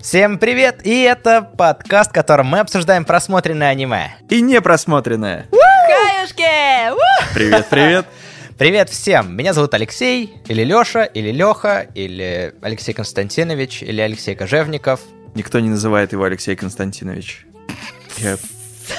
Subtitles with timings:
[0.00, 0.86] Всем привет!
[0.86, 4.14] И это подкаст, в котором мы обсуждаем просмотренное аниме.
[4.28, 5.46] И не просмотренное.
[5.50, 7.34] Каюшки!
[7.34, 8.06] Привет, привет.
[8.58, 9.36] Привет всем!
[9.36, 15.00] Меня зовут Алексей, или Лёша, или Лёха, или Алексей Константинович, или Алексей Кожевников.
[15.34, 17.46] Никто не называет его Алексей Константинович.
[18.18, 18.36] Я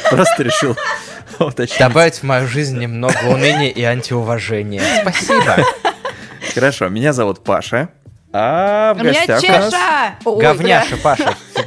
[0.09, 0.77] просто решил
[1.39, 1.79] уточнить.
[1.79, 4.83] Добавить в мою жизнь немного уныния и антиуважения.
[5.01, 5.57] Спасибо.
[6.53, 7.89] Хорошо, меня зовут Паша.
[8.31, 9.65] А в У меня гостях у нас...
[9.73, 10.15] чеша!
[10.25, 11.23] Ой, Говняша, Паша.
[11.55, 11.65] бля,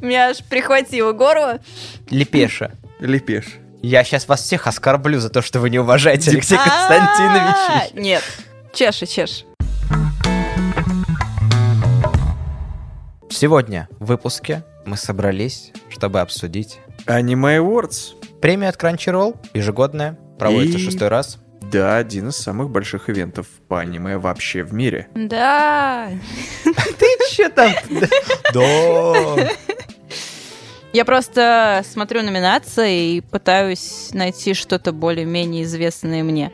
[0.00, 1.60] Меня аж прихватило горло.
[2.10, 2.72] Лепеша.
[2.98, 3.46] Лепеш.
[3.82, 7.88] Я сейчас вас всех оскорблю за то, что вы не уважаете Алексея Константиновича.
[7.94, 8.22] Нет.
[8.72, 9.44] Чеши, чеш.
[13.30, 18.14] Сегодня в выпуске мы собрались, чтобы обсудить Anime Awards.
[18.40, 21.38] премию от Crunchyroll, ежегодная, проводится И- шестой раз.
[21.70, 25.08] Да, один из самых больших ивентов по аниме вообще в мире.
[25.14, 26.08] Да.
[26.64, 27.72] Ты че там?
[28.52, 29.48] Да.
[30.92, 36.50] Я просто смотрю номинации и пытаюсь найти что-то более-менее известное мне.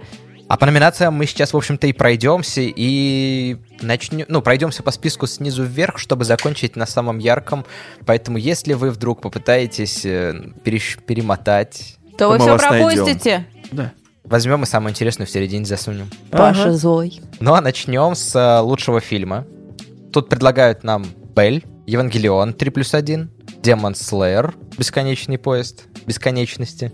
[0.48, 5.26] А по номинациям мы сейчас, в общем-то, и пройдемся, и начнем, ну, пройдемся по списку
[5.26, 7.64] снизу вверх, чтобы закончить на самом ярком.
[8.04, 12.86] Поэтому, если вы вдруг попытаетесь э, перещ- перемотать, То вы мы все вас найдем.
[13.04, 13.46] пропустите.
[13.72, 13.92] Да.
[14.26, 16.10] Возьмем и самую интересную в середине засунем.
[16.30, 17.20] Паша злой.
[17.40, 19.46] Ну а начнем с э, лучшего фильма.
[20.12, 23.30] Тут предлагают нам Бель, Евангелион 3 плюс 1,
[23.62, 26.92] Демон Слэйер, Бесконечный поезд, Бесконечности,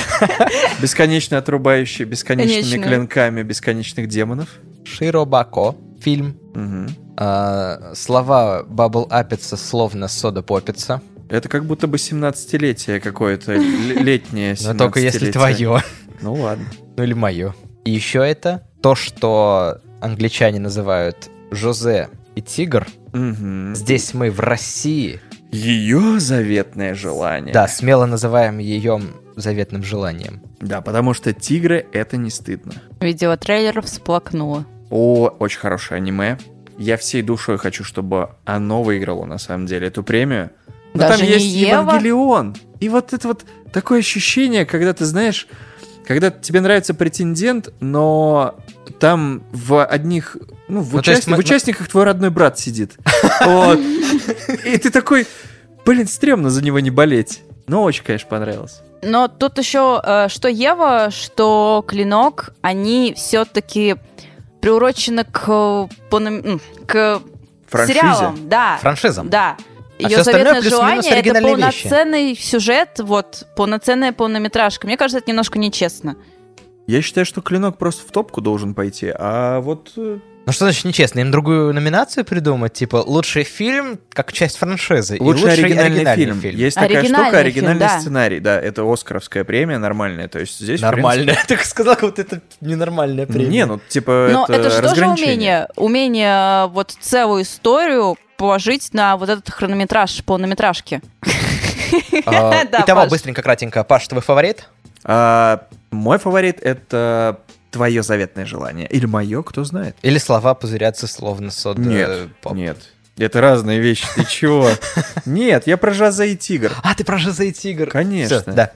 [0.82, 4.48] Бесконечно отрубающий бесконечными клинками бесконечных демонов.
[4.84, 6.38] Широбако фильм,
[7.18, 14.74] э, слова Бабл Апица словно сода попица, Это как будто бы 17-летие какое-то, летнее но
[14.74, 15.32] только если 17-летие.
[15.32, 15.82] твое,
[16.20, 16.64] Ну ладно.
[16.96, 17.54] ну или мое.
[17.84, 22.86] И еще это то, что англичане называют Жозе и Тигр.
[23.12, 23.74] Мгм.
[23.74, 27.52] Здесь мы в России, Ее заветное желание.
[27.54, 29.00] да, смело называем ее
[29.36, 30.42] заветным желанием.
[30.60, 32.74] Да, потому что тигры это не стыдно.
[33.00, 34.66] Видела трейлер, всплакнула.
[34.90, 36.38] О, очень хорошее аниме.
[36.76, 40.50] Я всей душой хочу, чтобы оно выиграло на самом деле эту премию.
[40.94, 41.80] Но Даже там не есть Ева?
[41.82, 42.56] Евангелион.
[42.80, 45.46] И вот это вот такое ощущение, когда ты знаешь,
[46.08, 48.54] когда тебе нравится претендент, но
[48.98, 52.96] там в одних, ну, в, Ну, то есть в участниках твой родной брат сидит.
[53.44, 53.78] Вот.
[54.64, 55.26] И ты такой,
[55.84, 57.42] блин, стрёмно за него не болеть.
[57.66, 58.80] Но очень, конечно, понравилось.
[59.02, 63.96] Но тут еще, э, что Ева, что Клинок, они все-таки
[64.62, 67.20] приурочены к, э, к
[67.68, 68.00] Франшизе.
[68.00, 68.48] сериалам.
[68.48, 69.28] Да, Франшизам.
[69.28, 69.58] да.
[69.98, 71.82] А Ее остальное заветное желание это оригинальные вещи.
[71.88, 74.86] полноценный сюжет, вот полноценная полнометражка.
[74.86, 76.16] Мне кажется, это немножко нечестно.
[76.86, 79.92] Я считаю, что Клинок просто в топку должен пойти, а вот...
[79.98, 81.20] э, Ну что значит нечестно?
[81.20, 82.72] Им другую номинацию придумать?
[82.72, 85.18] Типа лучший фильм как часть франшизы.
[85.18, 86.40] и Лучший оригинальный, фильм.
[86.40, 88.00] Есть такая Оригинальный штука, оригинальный фильм, да.
[88.00, 88.40] сценарий.
[88.40, 90.28] Да, это Оскаровская премия нормальная.
[90.28, 91.36] То есть здесь, в Нормально.
[91.46, 93.58] Ты сказал, как будто это ненормальная принципе, премия.
[93.58, 95.68] Не, ну типа Но это, это, же тоже умение.
[95.76, 101.02] Умение э, вот целую историю положить на вот этот хронометраж полнометражки.
[102.24, 103.10] А, Итого, Паш.
[103.10, 103.84] быстренько, кратенько.
[103.84, 104.68] Паш, твой фаворит?
[105.04, 107.40] А, мой фаворит это
[107.70, 108.86] твое заветное желание.
[108.86, 109.96] Или мое, кто знает.
[110.02, 112.54] Или слова пузырятся словно сода Нет, поп?
[112.54, 112.78] нет.
[113.18, 114.70] Это разные вещи, ты чего?
[115.26, 116.72] Нет, я про Жозе и Тигр.
[116.84, 117.90] А, ты про Жозе и Тигр.
[117.90, 118.44] Конечно.
[118.46, 118.70] Да.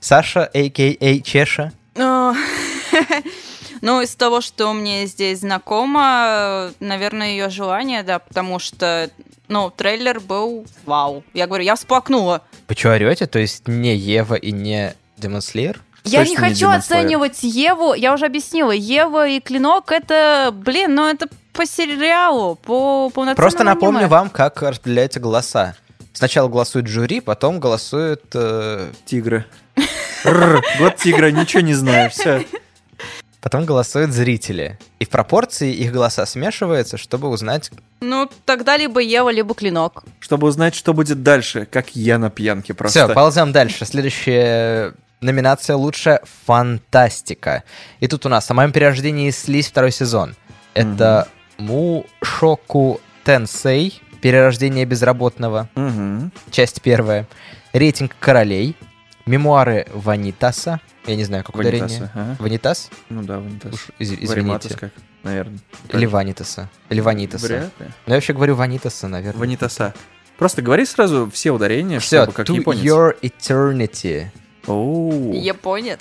[0.00, 1.20] Саша, а.к.а.
[1.20, 1.70] Чеша.
[3.82, 9.10] Ну, из того, что мне здесь знакомо, наверное, ее желание, да, потому что,
[9.48, 11.22] ну, трейлер был вау.
[11.34, 12.42] Я говорю, я всплакнула.
[12.68, 13.26] Вы что, орете?
[13.26, 15.80] То есть не Ева и не Демон Слеер?
[16.04, 16.78] Я Точно не не хочу Demon Slayer.
[16.78, 18.70] оценивать Еву, я уже объяснила.
[18.72, 24.08] Ева и Клинок это, блин, ну это по сериалу, по полноценному Просто напомню аниме.
[24.10, 25.74] вам, как распределяются голоса.
[26.12, 28.22] Сначала голосует жюри, потом голосует...
[28.34, 29.44] э, Тигры.
[30.24, 32.44] Год тигра, ничего не знаю, все.
[33.42, 34.78] Потом голосуют зрители.
[35.00, 37.70] И в пропорции их голоса смешиваются, чтобы узнать...
[38.00, 40.04] Ну, тогда либо Ева, либо Клинок.
[40.20, 43.04] Чтобы узнать, что будет дальше, как я на пьянке просто.
[43.06, 43.84] Все, ползем дальше.
[43.84, 47.62] Следующая номинация «Лучшая фантастика».
[48.00, 50.34] И тут у нас о моем перерождении слизь второй сезон.
[50.74, 51.28] Это
[51.58, 56.32] Мушоку Тенсей, перерождение безработного, Мгм.
[56.50, 57.26] часть первая.
[57.72, 58.76] Рейтинг королей,
[59.26, 60.80] мемуары Ванитаса.
[61.06, 61.82] Я не знаю, как ударение.
[61.88, 62.36] Ванитаса, ага.
[62.38, 62.90] Ванитас?
[63.08, 63.72] Ну да, Ванитас.
[63.74, 64.76] Уж из- извините.
[64.76, 64.92] как,
[65.22, 65.58] наверное.
[65.92, 66.68] Или Ванитаса.
[66.90, 67.46] Или Ванитаса.
[67.46, 67.86] Вряд ли.
[67.86, 69.40] Ну, я вообще говорю Ванитаса, наверное.
[69.40, 69.94] Ванитаса.
[70.38, 72.82] Просто говори сразу все ударения, Все, чтобы как to японец.
[72.84, 74.26] your eternity.
[74.66, 75.32] Оу.
[75.34, 76.00] Японец.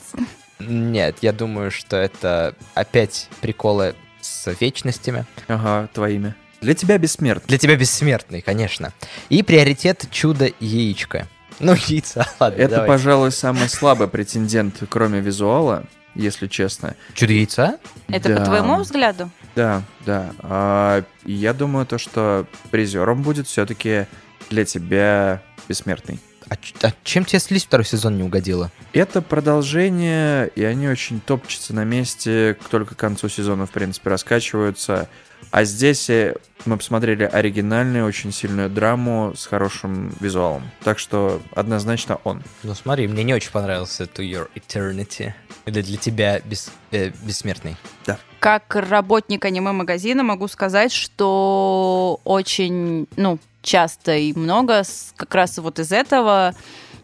[0.59, 5.25] Нет, я думаю, что это опять приколы с вечностями.
[5.47, 6.35] Ага, твоими.
[6.61, 7.47] Для тебя бессмертный.
[7.47, 8.93] Для тебя бессмертный, конечно.
[9.29, 11.27] И приоритет чудо-яичко.
[11.59, 12.87] Ну, яйца, ладно, Это, давай.
[12.87, 15.83] пожалуй, самый слабый претендент, кроме визуала,
[16.15, 16.95] если честно.
[17.13, 17.77] Чудо-яйца?
[18.07, 18.35] Это Да.
[18.37, 19.29] по твоему взгляду?
[19.55, 20.31] Да, да.
[20.39, 24.05] А, я думаю, то, что призером будет все-таки
[24.49, 26.19] для тебя бессмертный.
[26.49, 28.71] А, а чем тебе слизь второй сезон не угодила?
[28.91, 35.07] Это продолжение, и они очень топчутся на месте, только к концу сезона, в принципе, раскачиваются.
[35.51, 40.63] А здесь э, мы посмотрели оригинальную, очень сильную драму с хорошим визуалом.
[40.83, 42.41] Так что однозначно он.
[42.63, 45.33] Ну смотри, мне не очень понравился To Your Eternity.
[45.65, 47.75] Или для тебя бес- э, бессмертный.
[48.39, 54.81] Как работник аниме-магазина могу сказать, что очень, ну, часто и много
[55.15, 56.55] как раз вот из этого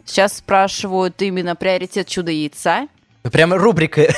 [0.04, 2.88] сейчас спрашивают именно приоритет чудо-яйца
[3.22, 4.08] Прямо рубрика.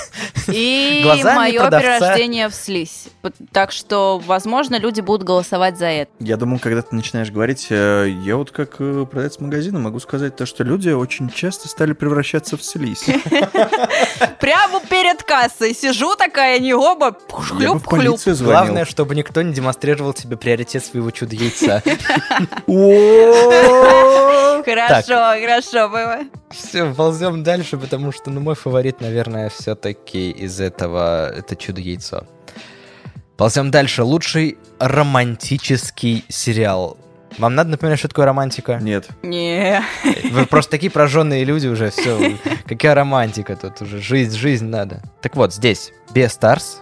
[0.46, 1.98] и мое продавца.
[1.98, 3.08] перерождение в слизь.
[3.52, 6.10] Так что, возможно, люди будут голосовать за это.
[6.20, 10.36] Я думаю, когда ты начинаешь говорить, э, я вот как э, продавец магазина могу сказать
[10.36, 13.04] то, что люди очень часто стали превращаться в слизь.
[14.40, 18.20] Прямо перед кассой сижу такая, не оба, хлюп-хлюп.
[18.42, 21.82] Главное, чтобы никто не демонстрировал тебе приоритет своего чудо-яйца.
[22.66, 24.62] О!
[24.64, 26.18] Хорошо, хорошо было.
[26.50, 32.26] Все, ползем дальше, потому что, ну, мой фаворит, наверное, все-таки из этого это чудо-яйцо.
[33.36, 34.02] Ползем дальше.
[34.02, 36.98] Лучший романтический сериал.
[37.38, 38.78] Вам надо напоминать, что такое романтика?
[38.82, 39.08] Нет.
[39.22, 39.82] Не.
[40.32, 42.36] Вы просто такие прожженные люди уже, все.
[42.66, 44.00] Какая романтика тут уже?
[44.00, 45.02] Жизнь, жизнь надо.
[45.22, 46.80] Так вот, здесь Beastars.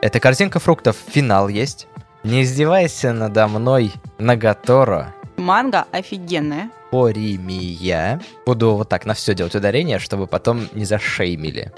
[0.00, 0.96] Это картинка фруктов.
[1.08, 1.88] Финал есть.
[2.22, 5.14] Не издевайся надо мной, Нагаторо.
[5.36, 6.70] Манга офигенная.
[6.90, 8.20] Поримия.
[8.46, 11.72] Буду вот так на все делать ударение, чтобы потом не зашеймили.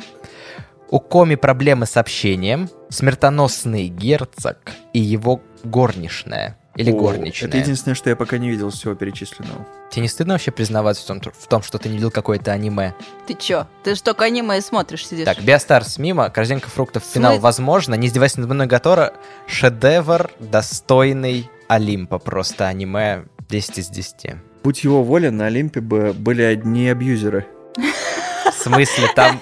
[0.90, 2.68] У Коми проблемы с общением.
[2.88, 4.58] Смертоносный герцог
[4.92, 6.56] и его горничная.
[6.76, 7.48] Или О, горничная.
[7.48, 9.66] Это единственное, что я пока не видел всего перечисленного.
[9.90, 12.94] Тебе не стыдно вообще признаваться в том, в том, что ты не видел какое-то аниме?
[13.26, 13.66] Ты чё?
[13.82, 15.24] Ты ж только аниме смотришь, сидишь.
[15.24, 17.94] Так, Биостарс мимо, корзинка фруктов, финал Смы- возможно.
[17.96, 19.12] Не издевайся над мной, Гатора.
[19.46, 22.18] Шедевр, достойный Олимпа.
[22.18, 24.36] Просто аниме 10 из 10.
[24.62, 27.46] Будь его воля, на Олимпе бы были одни абьюзеры.
[27.76, 29.40] В смысле, там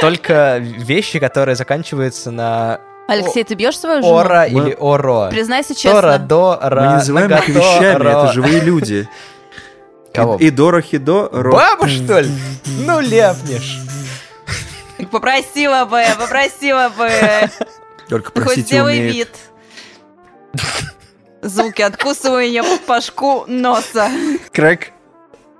[0.00, 4.12] только вещи, которые заканчиваются на Алексей, ты бьешь свою жену?
[4.14, 5.28] ора Мы- или оро.
[5.30, 6.18] Признайся Тора, честно.
[6.18, 8.10] до, Мы ра, не называем их вещами, ро.
[8.10, 9.08] это живые люди.
[10.14, 10.36] Кого?
[10.36, 11.52] И, и Дора Хидо, Ро.
[11.52, 12.28] Баба, что ли?
[12.84, 13.78] Ну, ляпнешь.
[15.10, 17.08] Попросила бы, попросила бы.
[18.08, 19.14] Только Ты хоть сделай умеет.
[19.14, 20.60] вид.
[21.42, 24.10] Звуки откусывания пашку носа.
[24.52, 24.92] Крэк.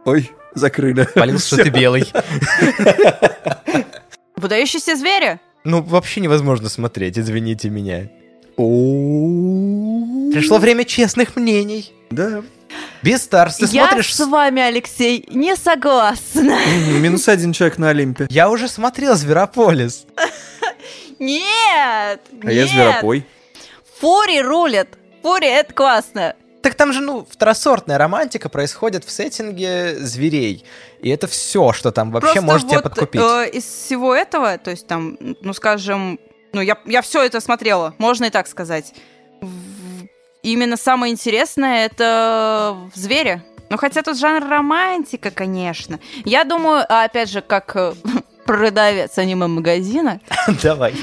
[0.04, 1.06] Ой, закрыли.
[1.14, 2.10] Полился, что ты белый.
[4.36, 5.38] Выдающиеся звери?
[5.64, 8.08] Ну, вообще невозможно смотреть, извините меня.
[10.32, 11.92] Пришло время честных мнений.
[12.10, 12.42] Да.
[13.02, 14.14] Без Старс, ты Я смотришь...
[14.14, 16.58] с вами, Алексей, не согласна.
[16.98, 18.26] Минус один человек на Олимпе.
[18.30, 20.06] Я уже смотрел Зверополис.
[21.18, 22.20] Нет!
[22.42, 23.26] А я зверопой.
[24.00, 24.88] Фури рулят.
[25.22, 26.34] Фури, это классно.
[26.62, 30.64] Так там же, ну, второсортная романтика происходит в сеттинге зверей.
[31.00, 33.20] И это все, что там вообще Просто может тебя вот, подкупить.
[33.20, 36.20] э, из всего этого, то есть там, ну, скажем,
[36.52, 38.92] ну, я, я все это смотрела, можно и так сказать.
[40.42, 43.42] Именно самое интересное это в звере.
[43.70, 46.00] Ну, хотя тут жанр романтика, конечно.
[46.24, 47.94] Я думаю, опять же, как э,
[48.44, 50.20] продавец аниме-магазина,
[50.62, 50.94] Давай.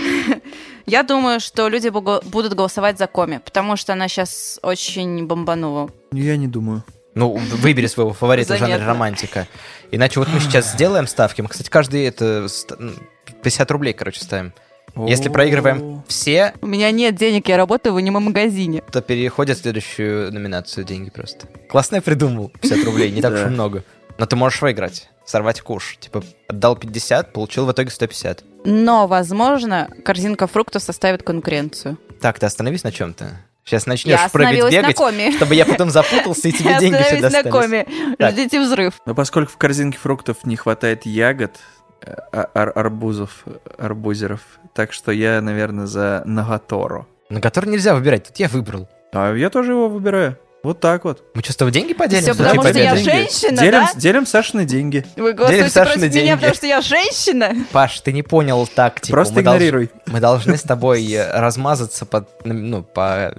[0.88, 5.90] Я думаю, что люди будут голосовать за Коми, потому что она сейчас очень бомбанула.
[6.12, 6.84] Я не думаю.
[7.16, 9.48] Ну, выбери своего фаворита в жанре романтика.
[9.92, 11.42] Иначе вот мы сейчас сделаем ставки.
[11.42, 12.96] Мы, кстати, каждый это ст- м,
[13.42, 14.54] 50 рублей, короче, ставим.
[14.96, 18.82] Если проигрываем все, У меня нет денег, я работаю в аниме-магазине.
[18.92, 21.48] то переходят в следующую номинацию деньги просто.
[21.70, 22.52] Классно я придумал.
[22.62, 23.84] 50 рублей, не так уж и много.
[24.18, 25.98] Но ты можешь выиграть, сорвать куш.
[26.00, 28.44] Типа, отдал 50, получил в итоге 150.
[28.66, 31.98] Но, возможно, корзинка фруктов составит конкуренцию.
[32.20, 33.38] Так, ты остановись на чем-то.
[33.64, 35.34] Сейчас начнешь я прыгать, бегать, коме.
[35.34, 37.52] чтобы я потом запутался и тебе Я деньги все остановилась на достались.
[37.52, 38.16] коме.
[38.18, 38.32] Так.
[38.32, 38.94] Ждите взрыв.
[39.06, 41.58] Но поскольку в корзинке фруктов не хватает ягод,
[42.02, 44.40] э, а- ар- арбузов, э, арбузеров,
[44.74, 47.08] так что я, наверное, за Нагаторо.
[47.30, 48.88] На который нельзя выбирать, тут я выбрал.
[49.14, 50.38] А я тоже его выбираю.
[50.68, 51.24] Вот так вот.
[51.34, 52.24] Мы что, с тобой деньги поделим?
[52.24, 53.10] Все потому что я победы?
[53.10, 53.92] женщина, делим, да?
[53.96, 55.06] делим Сашины деньги.
[55.16, 56.18] Вы голосуете против деньги.
[56.18, 57.56] меня, потому что я женщина?
[57.72, 59.14] Паш, ты не понял тактику.
[59.14, 59.92] Просто Мы долж- игнорируй.
[60.08, 63.34] Мы должны с тобой размазаться под, ну, по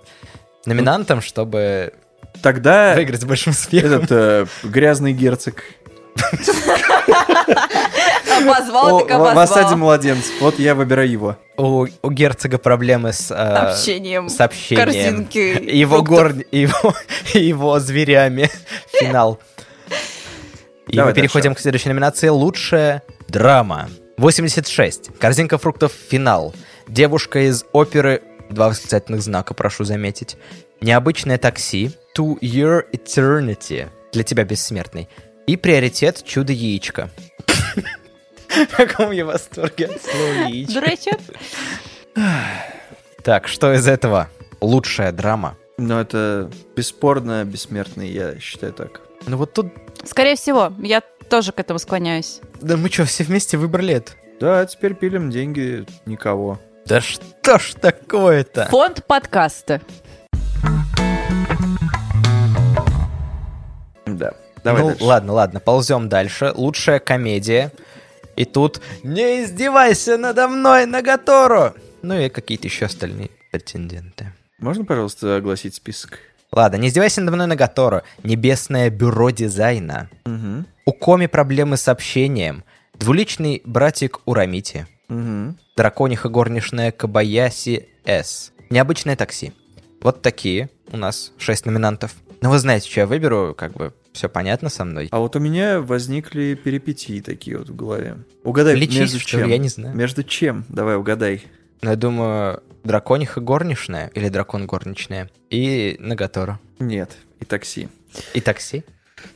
[0.64, 1.92] номинантам, чтобы
[2.40, 3.92] Тогда выиграть с большим успехом.
[4.04, 5.62] этот э, грязный герцог.
[8.42, 10.32] Обозвал, так О, в- осаде младенцев.
[10.40, 11.36] Вот я выбираю его.
[11.56, 14.28] У, у герцога проблемы с, э, Общением.
[14.28, 14.84] с общением.
[14.84, 16.34] корзинки Его, гор...
[16.52, 16.94] его,
[17.34, 18.50] его зверями.
[18.92, 19.38] Финал.
[20.86, 22.28] И Давай мы переходим к следующей номинации.
[22.28, 23.88] Лучшая драма.
[24.16, 25.10] 86.
[25.18, 25.92] Корзинка фруктов.
[26.10, 26.54] Финал.
[26.88, 28.22] Девушка из оперы.
[28.50, 30.36] Два восклицательных знака, прошу заметить.
[30.80, 31.90] Необычное такси.
[32.16, 33.88] To Your Eternity.
[34.12, 35.08] Для тебя бессмертный.
[35.46, 37.10] И приоритет чудо-яичко.
[38.68, 40.74] В каком я восторге от слова яичко.
[40.74, 41.20] Дурачок.
[43.22, 44.28] Так, что из этого?
[44.60, 45.56] Лучшая драма.
[45.76, 49.00] Но это бесспорно бессмертный, я считаю так.
[49.26, 49.68] Ну вот тут...
[50.04, 52.40] Скорее всего, я тоже к этому склоняюсь.
[52.60, 54.12] Да мы что, все вместе выбрали это?
[54.40, 56.58] Да, теперь пилим деньги никого.
[56.86, 58.66] Да что ж такое-то?
[58.66, 59.80] Фонд подкаста.
[64.06, 64.32] Да.
[64.64, 65.04] Давай ну дальше.
[65.04, 66.52] ладно, ладно, ползем дальше.
[66.54, 67.72] Лучшая комедия.
[68.38, 74.32] И тут «Не издевайся надо мной, Нагатору!» Ну и какие-то еще остальные претенденты.
[74.60, 76.20] Можно, пожалуйста, огласить список?
[76.52, 78.02] Ладно, «Не издевайся надо мной, Нагатору».
[78.22, 80.08] Небесное бюро дизайна.
[80.24, 80.64] Угу.
[80.86, 82.62] У Коми проблемы с общением.
[82.94, 84.86] Двуличный братик Урамити.
[85.08, 85.56] Угу.
[85.76, 88.52] Дракониха горничная Кабаяси С.
[88.70, 89.52] Необычное такси.
[90.00, 92.14] Вот такие у нас шесть номинантов.
[92.40, 95.08] Ну вы знаете, что я выберу, как бы все понятно со мной.
[95.10, 98.18] А вот у меня возникли перипетии такие вот в голове.
[98.44, 99.48] Угадай, Лечись, между ли, чем?
[99.48, 99.96] я не знаю.
[99.96, 100.64] Между чем?
[100.68, 101.42] Давай, угадай.
[101.82, 106.60] Ну, я думаю, дракониха горничная или дракон горничная и Нагатора.
[106.78, 107.88] Нет, и такси.
[108.34, 108.84] И такси.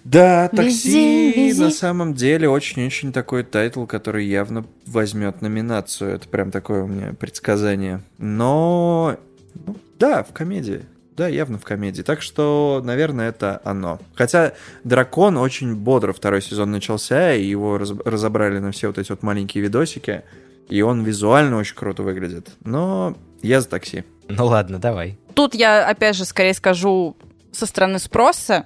[0.04, 1.60] Да, Вези, такси вези.
[1.60, 6.14] на самом деле очень-очень такой title, который явно возьмет номинацию.
[6.14, 8.02] Это прям такое у меня предсказание.
[8.18, 9.18] Но,
[9.66, 10.82] ну, да, в комедии.
[11.16, 12.02] Да, явно в комедии.
[12.02, 14.00] Так что, наверное, это оно.
[14.14, 19.10] Хотя Дракон очень бодро второй сезон начался, и его раз- разобрали на все вот эти
[19.10, 20.22] вот маленькие видосики.
[20.68, 22.50] И он визуально очень круто выглядит.
[22.64, 24.04] Но я за такси.
[24.28, 25.18] Ну ладно, давай.
[25.34, 27.16] Тут я, опять же, скорее скажу
[27.52, 28.64] со стороны спроса.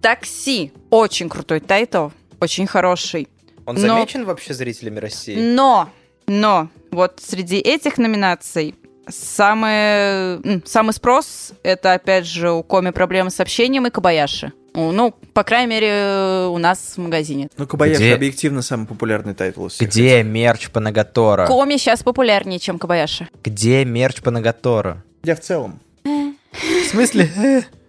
[0.00, 0.72] Такси.
[0.90, 2.10] Очень крутой title.
[2.40, 3.28] Очень хороший.
[3.66, 5.36] Он Но- замечен вообще зрителями России?
[5.54, 5.88] Но,
[6.26, 8.74] но, вот среди этих номинаций
[9.08, 14.52] самый, самый спрос это, опять же, у Коми проблемы с общением и Кабаяши.
[14.74, 17.48] Ну, по крайней мере, у нас в магазине.
[17.58, 21.46] Ну, Кабаяши Где- объективно самый популярный title Где мерч по Нагаторо?
[21.46, 23.28] Коми сейчас популярнее, чем Кабаяши.
[23.44, 25.04] Где мерч по Нагатора?
[25.24, 25.80] Я в целом.
[26.04, 27.30] В смысле?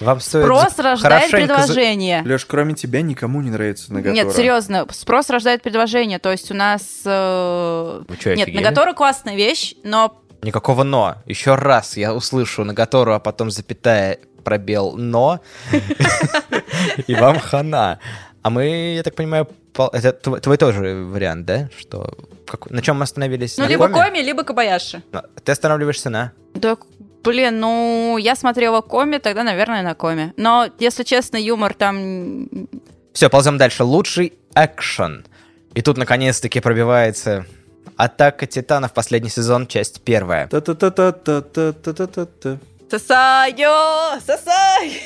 [0.00, 2.22] Вам стоит Спрос рождает хорошенько за- предложение.
[2.24, 4.14] Леш, кроме тебя никому не нравится Нагатора.
[4.14, 6.18] Нет, серьезно, спрос рождает предложение.
[6.18, 6.82] То есть у нас...
[7.04, 8.62] э, Вы чё, Нет, офигели?
[8.64, 11.16] Нагатора классная вещь, но Никакого «но».
[11.26, 15.40] Еще раз я услышу Нагатору, а потом запятая пробел «но»,
[17.06, 17.98] и вам хана.
[18.42, 19.46] А мы, я так понимаю,
[19.92, 21.68] это тв- твой тоже вариант, да?
[21.78, 22.10] Что
[22.46, 23.58] как- на чем мы остановились?
[23.58, 24.02] ну На либо коме?
[24.02, 25.02] Коми, либо Кабаяши.
[25.44, 26.32] Ты останавливаешься на?
[26.54, 26.76] Да,
[27.22, 30.32] блин, ну, я смотрела Коми, тогда, наверное, на Коми.
[30.36, 32.48] Но, если честно, юмор там...
[33.12, 33.84] Все, ползем дальше.
[33.84, 35.24] Лучший экшен.
[35.74, 37.46] И тут наконец-таки пробивается
[37.96, 40.48] Атака Титанов, последний сезон, часть первая.
[42.90, 44.18] Сасайо!
[44.26, 45.00] Сасай!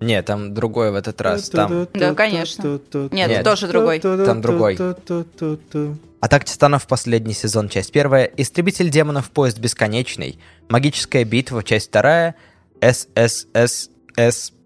[0.00, 1.48] Нет, там другой в этот раз.
[1.48, 2.80] Там Да, конечно.
[3.12, 3.44] Нет, Нет.
[3.44, 4.00] тоже другой.
[4.00, 4.76] Там другой.
[6.22, 8.26] Атака Титанов, последний сезон, часть первая.
[8.36, 10.38] Истребитель демонов, поезд бесконечный.
[10.68, 12.36] Магическая битва, часть вторая.
[12.80, 13.90] СССС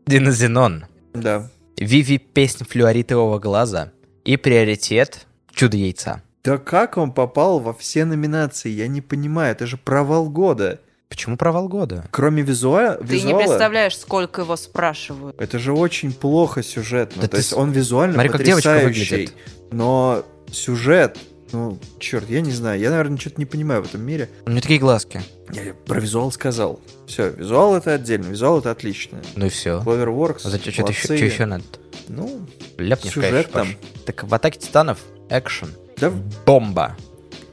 [0.06, 0.84] Динозенон.
[1.14, 1.50] Да.
[1.78, 3.92] Виви, песнь флюоритового глаза.
[4.26, 6.22] И приоритет Чудо яйца.
[6.44, 8.68] Да как он попал во все номинации?
[8.68, 10.80] Я не понимаю, это же провал года.
[11.08, 12.04] Почему провал года?
[12.10, 12.96] Кроме визуа...
[12.96, 15.40] Ты не визуала, представляешь, сколько его спрашивают.
[15.40, 17.22] это же очень плохо сюжетно.
[17.22, 19.10] Да То ты есть с- он визуально Смотри, как девочка потрясающий.
[19.14, 19.34] выглядит.
[19.72, 20.22] Но
[20.52, 21.18] сюжет,
[21.52, 22.80] ну, черт, я не знаю.
[22.80, 24.28] Я, наверное, что-то не понимаю в этом мире.
[24.46, 25.22] У него такие глазки.
[25.52, 26.80] Я про визуал сказал.
[27.06, 29.20] Все, визуал это отдельно, визуал это отлично.
[29.36, 29.82] Ну и все.
[29.84, 31.64] Cloverworks, А зачем что еще, что еще надо?
[32.08, 32.40] Ну,
[32.78, 33.66] Ляпнешь, Сюжет конечно, там.
[33.68, 33.76] Паш.
[34.04, 34.98] Так в Атаке Титанов
[35.28, 35.68] экшен.
[35.96, 36.12] да
[36.44, 36.96] Бомба.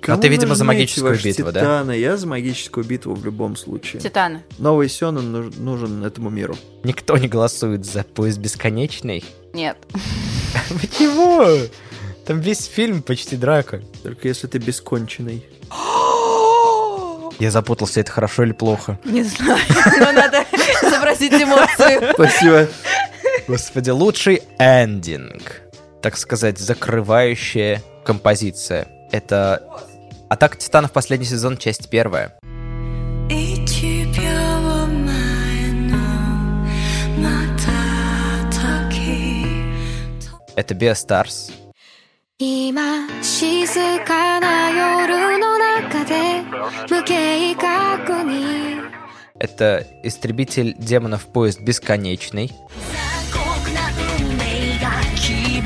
[0.02, 1.60] кому ты, видимо, за магическую битву, да?
[1.62, 1.92] Титаны?
[1.98, 4.02] Я за магическую битву в любом случае.
[4.02, 4.44] Титаны.
[4.60, 6.56] Новый Сёнэн нуж- нужен этому миру.
[6.84, 9.24] Никто не голосует за поезд бесконечный.
[9.54, 9.78] Нет.
[10.82, 11.46] Почему?
[12.26, 13.82] Там весь фильм почти драка.
[14.02, 15.46] Только если ты бесконченный.
[17.40, 18.98] Я запутался, это хорошо или плохо?
[19.04, 19.60] Не знаю,
[20.00, 20.46] но надо
[20.82, 22.14] изобразить эмоции.
[22.14, 22.68] Спасибо.
[23.48, 25.62] Господи, лучший эндинг.
[26.02, 28.88] Так сказать, закрывающая композиция.
[29.12, 29.62] Это
[30.30, 30.92] «Атака Титанов.
[30.92, 31.58] Последний сезон.
[31.58, 32.34] Часть первая».
[40.56, 41.52] Это Биостарс.
[42.39, 46.43] 今静かな夜の中で
[46.89, 48.79] 無計画に
[49.41, 52.49] Это истребитель демонов поезд бесконечный.
[52.49, 52.57] 残
[53.33, 53.91] 酷な
[54.21, 55.63] 運命が牙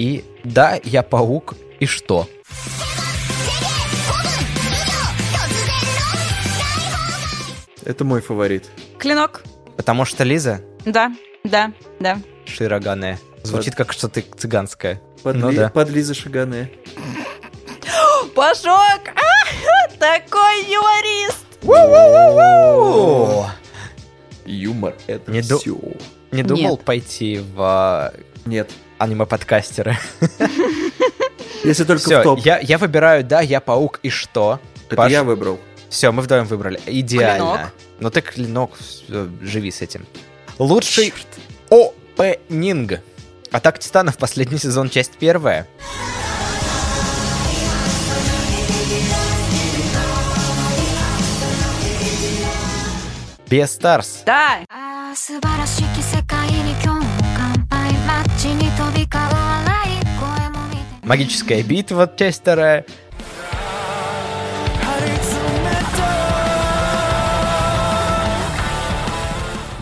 [0.00, 1.54] И да, я паук.
[1.78, 2.26] И что?
[7.84, 8.66] Это мой фаворит.
[8.98, 9.42] Клинок.
[9.76, 11.12] Потому что Лиза Да,
[11.44, 12.18] да, да.
[12.44, 13.18] Широганая.
[13.42, 15.00] Звучит как что-то цыганское.
[15.22, 15.68] Под, Ну Ли- да.
[15.70, 16.70] под Лиза Шагане.
[18.34, 19.00] Пашок!
[19.14, 21.36] А, Такой юморист!
[24.46, 25.76] Юмор— это Не ду- все.
[26.30, 26.84] Не думал Нет.
[26.84, 28.12] пойти в
[28.44, 28.70] Нет.
[28.98, 29.96] а, аниме-подкастеры.
[31.64, 32.38] Если только в Все, топ.
[32.40, 34.58] я, я выбираю, да, я паук, и что?
[34.86, 35.58] Это Паш- я выбрал.
[35.88, 36.80] Все, мы вдвоем выбрали.
[36.86, 37.36] Идеально.
[37.56, 37.72] Клинок.
[38.00, 38.70] Ну ты клинок,
[39.42, 40.06] живи с этим.
[40.58, 41.12] Лучший
[41.70, 43.00] опенинг.
[43.50, 45.66] Атак Титанов, последний сезон, часть первая.
[53.48, 54.22] Бестарс.
[54.24, 54.60] Да,
[61.02, 62.86] Магическая битва, часть вторая.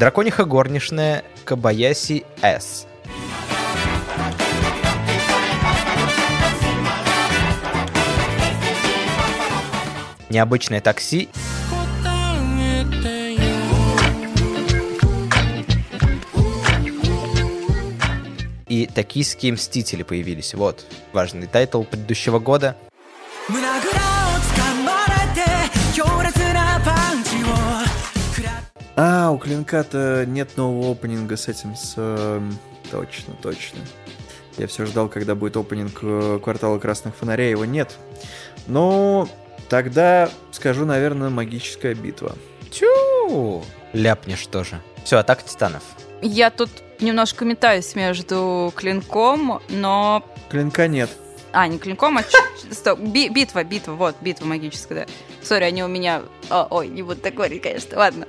[0.00, 2.88] Дракониха горничная Кабаяси С.
[10.30, 11.28] Необычное такси.
[18.68, 20.54] и «Токийские мстители» появились.
[20.54, 22.76] Вот, важный title предыдущего года.
[29.00, 31.94] А, у Клинка-то нет нового опенинга с этим, с...
[31.96, 32.58] Эм,
[32.90, 33.78] точно, точно.
[34.56, 37.96] Я все ждал, когда будет опенинг э, квартала красных фонарей, его нет.
[38.66, 39.28] Но
[39.68, 42.34] тогда скажу, наверное, магическая битва.
[42.72, 43.62] Тю!
[43.92, 44.82] Ляпнешь тоже.
[45.04, 45.84] Все, атака титанов.
[46.20, 50.24] Я тут немножко метаюсь между клинком, но...
[50.48, 51.10] Клинка нет.
[51.52, 52.22] А, не клинком, а...
[52.70, 55.12] Стоп, би- битва, битва, вот, битва магическая, да.
[55.42, 56.22] Sorry, они у меня...
[56.50, 58.26] О, ой, не буду так говорить, конечно, ладно.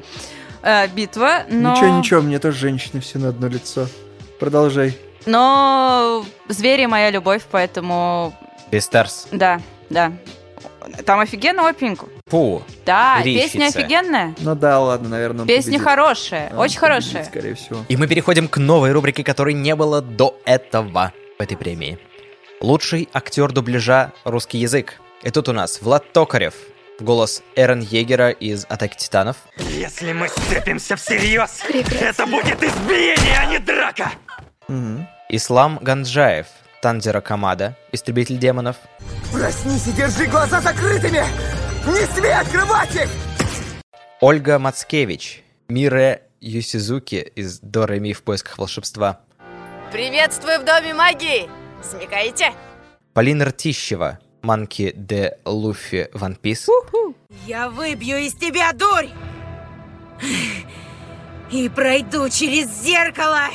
[0.61, 1.73] Э, битва, но...
[1.75, 3.87] Ничего, ничего, мне тоже женщины все на одно лицо.
[4.39, 4.97] Продолжай.
[5.25, 8.33] Но звери моя любовь, поэтому...
[8.71, 9.27] Beastars.
[9.31, 10.13] Да, да.
[11.05, 12.05] Там офигенно опенинг.
[12.27, 12.63] Фу.
[12.85, 13.43] Да, Рищица.
[13.57, 14.35] песня офигенная.
[14.39, 15.83] Ну да, ладно, наверное, он Песня победит.
[15.87, 17.23] хорошая, Он очень победит, хорошая.
[17.25, 17.85] Скорее всего.
[17.87, 21.97] И мы переходим к новой рубрике, которой не было до этого в этой премии.
[22.61, 24.99] Лучший актер дубляжа русский язык.
[25.23, 26.53] И тут у нас Влад Токарев,
[26.99, 29.37] голос Эрен Егера из «Атаки титанов».
[29.57, 31.61] Если мы сцепимся всерьез,
[32.01, 34.11] это будет избиение, а не драка!
[34.67, 35.07] Мгм.
[35.29, 36.47] Ислам Ганджаев,
[36.81, 38.77] Танзера Камада, Истребитель демонов.
[39.31, 41.23] Проснись и держи глаза закрытыми!
[41.85, 43.09] Не смей открывать их!
[44.21, 49.19] Ольга Мацкевич, Мире Юсизуки из Дора Ми в поисках волшебства.
[49.91, 51.49] Приветствую в Доме магии!
[51.83, 52.53] Смекаете?
[53.13, 56.67] Полина Ртищева, Манки де Луфи Ван Пис.
[57.45, 59.09] Я выбью из тебя дурь!
[61.51, 63.47] И пройду через зеркало!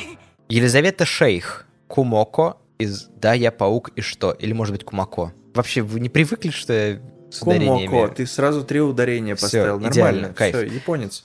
[0.49, 5.33] Елизавета Шейх, Кумоко из «Да, я паук и что?» Или, может быть, Кумако.
[5.53, 6.99] Вообще, вы не привыкли, что я
[7.31, 7.39] с?
[7.39, 9.79] Кумоко, ты сразу три ударения Всё, поставил.
[9.79, 9.89] идеально,
[10.21, 10.33] Нормально.
[10.33, 10.55] кайф.
[10.55, 11.23] Все, японец.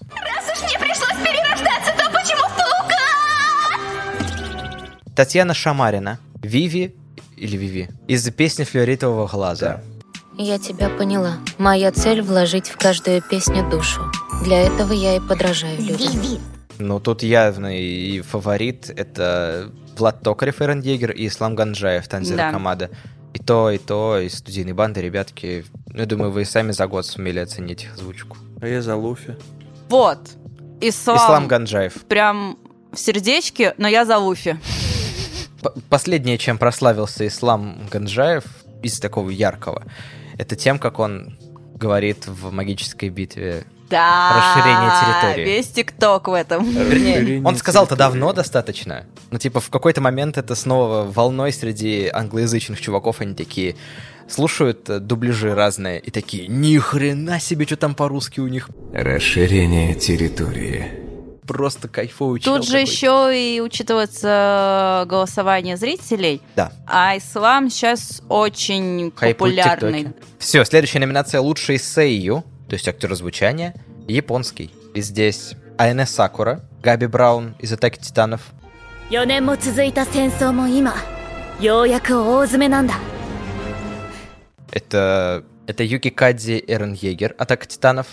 [5.14, 6.94] Татьяна Шамарина, Виви
[7.36, 9.82] или Виви, из песни «Флюоритового глаза».
[10.38, 11.36] Я тебя поняла.
[11.58, 14.00] Моя цель— вложить в каждую песню душу.
[14.44, 16.40] Для этого я и подражаю людям.
[16.78, 22.50] Ну, тут явный фаворит— это Влад Токарев, Эрен Егер и Ислам Ганджаев, Танзера Да.
[22.52, 22.90] Камада.
[23.34, 25.64] И то, и то, из студийной банды, ребятки.
[25.86, 28.36] Ну, я думаю, вы сами за год сумели оценить их озвучку.
[28.60, 29.36] А я за Луфи.
[29.88, 30.18] Вот.
[30.80, 31.94] Ислам, Ислам Ганджаев.
[32.08, 32.58] прям
[32.92, 34.58] в сердечке, но я за Луфи.
[35.88, 38.44] Последнее, чем прославился Ислам Ганджаев
[38.82, 39.84] из такого яркого,
[40.38, 41.38] это тем, как он
[41.80, 43.64] говорит в магической битве.
[43.88, 44.54] Да.
[44.54, 45.44] Расширение территории.
[45.44, 46.60] Весь ТикТок в этом.
[46.60, 48.12] Расширение он сказал-то территории.
[48.12, 49.06] давно достаточно.
[49.32, 53.74] Ну, типа, в какой-то момент это снова волной среди англоязычных чуваков, они такие
[54.28, 58.70] слушают э, дубляжи разные и такие, ни хрена себе, что там по-русски у них.
[58.92, 61.09] Расширение территории
[61.49, 62.91] просто кайфовый чел Тут же какой-то.
[62.91, 66.41] еще и учитывается голосование зрителей.
[66.55, 66.71] Да.
[66.87, 70.03] А ислам сейчас очень Хайпует в популярный.
[70.05, 70.25] ТикТоке.
[70.39, 73.75] Все, следующая номинация «Лучший сейю», то есть актер звучания,
[74.07, 74.71] японский.
[74.93, 78.41] И здесь Айне Сакура, Габи Браун из «Атаки Титанов»,
[79.11, 80.95] 4年も続いた戦争も今
[81.59, 82.95] ようやく大詰めなんだ
[84.71, 88.07] это, это Юки Кадзи Эрен Егер, «Атака Титанов»,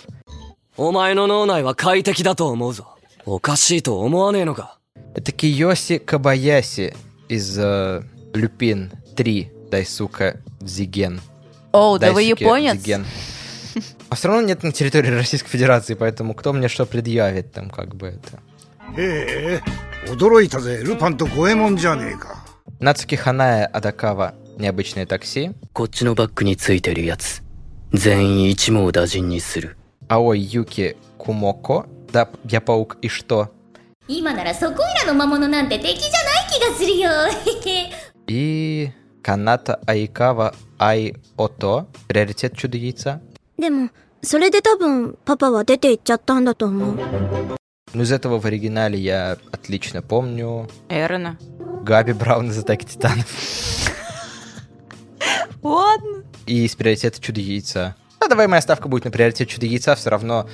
[0.76, 2.95] お前の脳内は快適だと思うぞ。
[3.26, 4.78] おかしいと思わねえのか。
[5.14, 6.94] это Киоси Кабаяси
[7.28, 8.02] из э,
[8.34, 11.20] Люпин 3, Дайсука Зиген.
[11.72, 12.80] О, да вы Дайсуке японец?
[12.80, 13.06] Зиген.
[14.10, 17.94] А все равно нет на территории Российской Федерации, поэтому кто мне что предъявит там, как
[17.94, 18.40] бы это.
[18.96, 19.60] へえ
[20.10, 22.44] 驚いたぜルパンと五右衛門じゃねえか
[22.80, 27.42] Нацуки Ханая Адакава «Необычное такси», こっちのバッグについてるやつ。
[27.92, 29.76] 全員一網打尽にする。
[30.08, 33.48] Аой Юки Кумоко, да, Я паук и что?
[34.08, 37.10] 今ならそこいらの魔物なんて敵じゃない気がするよ
[38.26, 38.90] И
[39.22, 43.20] Каната Айкава Ай Ото, приоритет чудо яйца.
[43.58, 43.90] でも
[44.22, 46.98] それで多分パパは出て行っちゃったんだと思う
[47.94, 51.38] Ну, из этого в оригинале я отлично помню Эрена.
[51.84, 53.26] Габи Браун из «Атаки Титанов».
[55.62, 56.24] Ладно.
[56.46, 57.94] И из приоритета чудо яйца.
[58.18, 60.48] А давай моя ставка будет на приоритет чудо яйца, все равно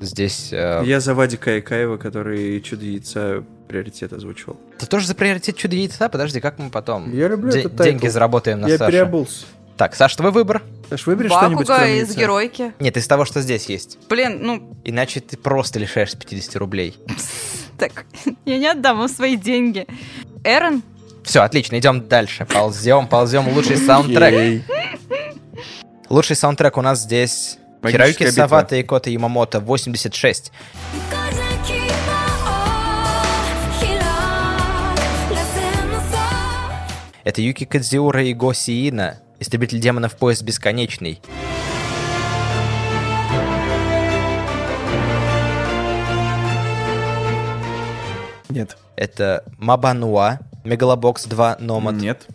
[0.00, 0.48] здесь...
[0.52, 4.58] э, Я за Вадика Икаева, который чудо яйца приоритет озвучивал.
[4.78, 6.08] Ты тоже за приоритет чудо яйца?
[6.08, 7.92] Подожди, как мы потом Я люблю де- этот title.
[7.98, 8.92] деньги заработаем на Я Саше?
[8.92, 9.46] переобулся.
[9.76, 10.62] Так, Саш, твой выбор?
[10.88, 12.20] Саш, выбери что-нибудь, Бакуга кроме из яйца.
[12.20, 12.72] геройки.
[12.78, 13.98] Нет, из того, что здесь есть.
[14.08, 16.96] Блин, ну, Иначе ты просто лишаешься 50 рублей.
[17.78, 18.04] так,
[18.44, 19.86] я не отдам вам свои деньги.
[20.44, 20.82] Эрен?
[21.24, 22.44] Все, отлично, идем дальше.
[22.44, 23.48] Ползем, ползем.
[23.48, 24.62] Лучший саундтрек.
[26.10, 27.58] Лучший саундтрек у нас здесь
[27.90, 30.52] Хироюки Савата и Кота Ямамото, 86.
[37.24, 41.20] Это Юки Кадзиура и Госиина, Истребитель демонов Поезд Бесконечный.
[48.50, 48.76] Нет.
[48.94, 51.96] Это Мабануа, Мегалобокс 2, Номад.
[51.96, 52.26] Нет.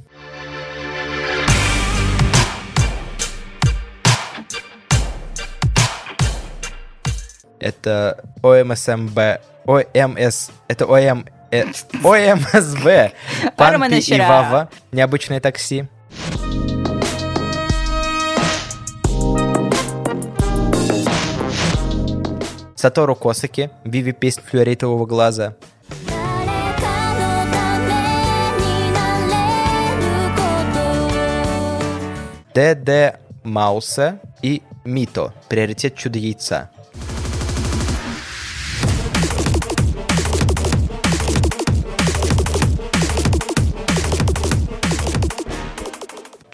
[7.60, 9.18] это ОМСМБ,
[9.66, 11.64] ОМС, это ОМ, э,
[12.04, 13.12] ОМСБ,
[13.58, 15.86] Панпи и Вава, необычное такси.
[22.76, 25.56] Сатору Косаки, Виви песнь флюоритового глаза,
[32.56, 35.34] ДД Мауса и Мито.
[35.50, 36.70] Приоритет чудо яйца.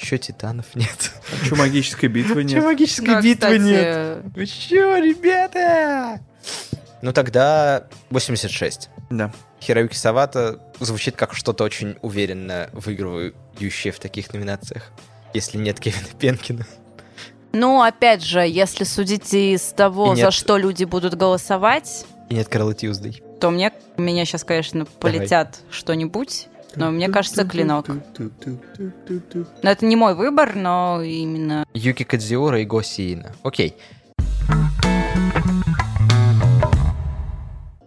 [0.05, 1.11] Чё титанов нет?
[1.49, 2.63] Че магической битвы Чё нет?
[2.63, 4.23] магической Да, битвы кстати, нет?
[4.35, 6.19] Вы чё, ребята?
[7.01, 8.89] Ну тогда 86.
[9.09, 9.33] Да.
[9.61, 14.91] Хироюки Савата звучит как что-то очень уверенно выигрывающее в таких номинациях.
[15.33, 16.67] Если нет Кевина Пенкина.
[17.51, 22.35] Ну, опять же, если судить из того, И за нет- что люди будут голосовать, И
[22.35, 23.23] нет Карла Тьюздей.
[23.39, 26.47] то мне, меня сейчас, конечно, полетят что-нибудь.
[26.75, 27.87] Но мне кажется, клинок.
[27.87, 31.65] Но это не мой выбор, но именно...
[31.73, 33.33] Юки Кадзиура и Го Сиина.
[33.43, 33.75] Окей.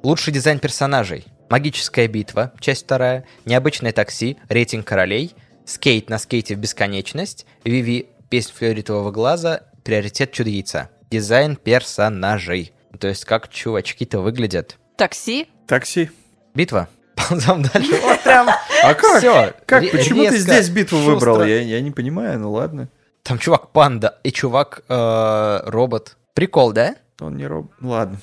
[0.02, 1.26] Лучший дизайн персонажей.
[1.50, 3.26] Магическая битва, часть вторая.
[3.44, 5.34] Необычное такси, рейтинг королей.
[5.64, 7.46] Скейт на скейте в бесконечность.
[7.64, 9.62] Виви, песнь флюоритового глаза.
[9.84, 10.90] Приоритет чудо яйца.
[11.10, 12.72] Дизайн персонажей.
[12.98, 14.78] То есть как чувачки-то выглядят.
[14.96, 15.48] Такси?
[15.66, 16.10] Такси.
[16.54, 16.88] Битва.
[17.28, 18.00] Ползем дальше.
[18.02, 19.18] Вот прям А как?
[19.18, 19.90] Всё, Как?
[19.90, 21.32] Почему ты здесь битву шустро.
[21.32, 21.44] выбрал?
[21.44, 22.88] Я, я не понимаю, ну ладно.
[23.22, 26.16] Там чувак панда и чувак э, робот.
[26.34, 26.94] Прикол, да?
[27.20, 27.72] Он не роб...
[27.80, 28.18] Ну ладно.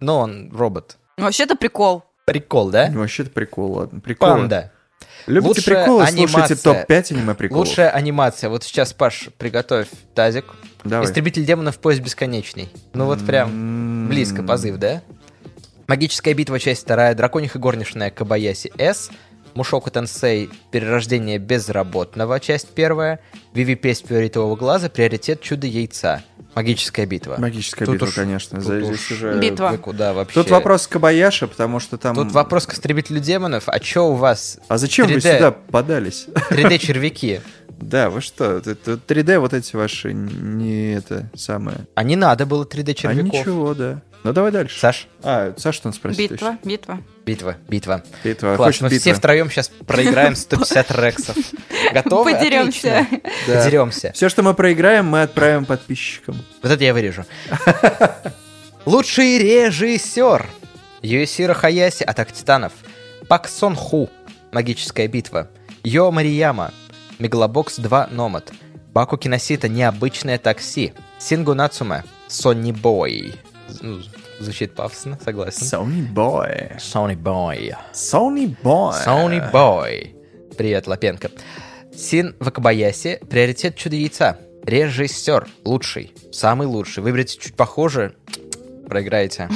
[0.00, 0.96] Но он робот.
[1.16, 2.04] Вообще-то прикол.
[2.24, 2.88] Прикол, да?
[2.92, 4.00] Ну, Вообще-то прикол, ладно.
[4.00, 4.28] Прикол.
[4.28, 4.72] Панда.
[5.26, 6.06] Любите Лучшая приколы?
[6.06, 6.56] Слушайте анимация.
[6.56, 7.66] топ-5 аниме-приколов.
[7.68, 8.50] Лучшая анимация.
[8.50, 10.46] Вот сейчас, Паш, приготовь тазик.
[10.84, 11.06] Давай.
[11.06, 12.68] Истребитель демонов поезд бесконечный.
[12.92, 15.02] Ну вот прям близко позыв, да?
[15.96, 17.14] Магическая битва, часть вторая.
[17.14, 19.10] Дракониха горничная Кабаяси С.
[19.52, 23.20] Мушоку Тенсей Перерождение безработного, часть первая.
[23.52, 24.88] Виви песнь фиолетового глаза.
[24.88, 26.22] Приоритет чудо яйца.
[26.54, 27.36] Магическая битва.
[27.36, 28.56] Магическая Тут битва, уж- конечно.
[28.60, 29.38] тут За- уж Здесь уже...
[29.38, 29.68] Битва.
[29.72, 30.32] Вы куда вообще?
[30.32, 32.14] Тут вопрос Кабаяша, потому что там...
[32.16, 33.64] Тут вопрос к истребителю демонов.
[33.66, 36.24] А чё у вас А зачем вы 3D сюда подались?
[36.50, 37.40] 3D-червяки?
[37.82, 38.58] Да, вы что?
[38.58, 41.78] Это- это 3D вот эти ваши не это самое.
[41.96, 43.24] А не надо было А 3D-червяков.
[43.24, 44.00] ничего, да.
[44.24, 44.78] Ну давай дальше.
[44.78, 45.08] Саш?
[45.22, 46.30] А, Саша надо спросить.
[46.30, 47.00] Битва, битва.
[47.26, 48.02] Битва, битва.
[48.22, 48.56] Битва.
[48.56, 49.00] Класс, Хочет мы битвы.
[49.00, 51.36] все втроем сейчас проиграем 150 рексов.
[51.92, 52.32] Готовы?
[52.34, 53.06] Подеремся.
[53.48, 53.64] Да.
[53.64, 54.12] Подеремся.
[54.12, 56.36] Все, что мы проиграем, мы отправим подписчикам.
[56.62, 57.24] Вот это я вырежу.
[58.86, 60.46] Лучший режиссер.
[61.02, 62.72] Юэсиро Хаяси, Атак Титанов.
[63.28, 64.08] Пак Сон Ху,
[64.52, 65.48] Магическая битва.
[65.82, 66.72] Йо Марияма,
[67.18, 68.52] Мегалобокс 2 Номад.
[68.92, 70.92] Баку Киносита, Необычное такси.
[71.18, 73.34] Сингу Нацуме, Сонни Бой.
[73.80, 74.00] Ну,
[74.40, 75.66] звучит пафосно, согласен.
[75.66, 76.76] Sony Boy.
[76.78, 77.74] Sony Boy.
[77.92, 79.04] Sony Boy.
[79.04, 80.54] Sony Boy.
[80.56, 81.30] Привет, Лапенко.
[81.94, 84.38] Син Вакабаяси, приоритет чудо яйца.
[84.64, 87.02] Режиссер, лучший, самый лучший.
[87.02, 88.14] Выберите чуть похоже,
[88.88, 89.48] проиграете.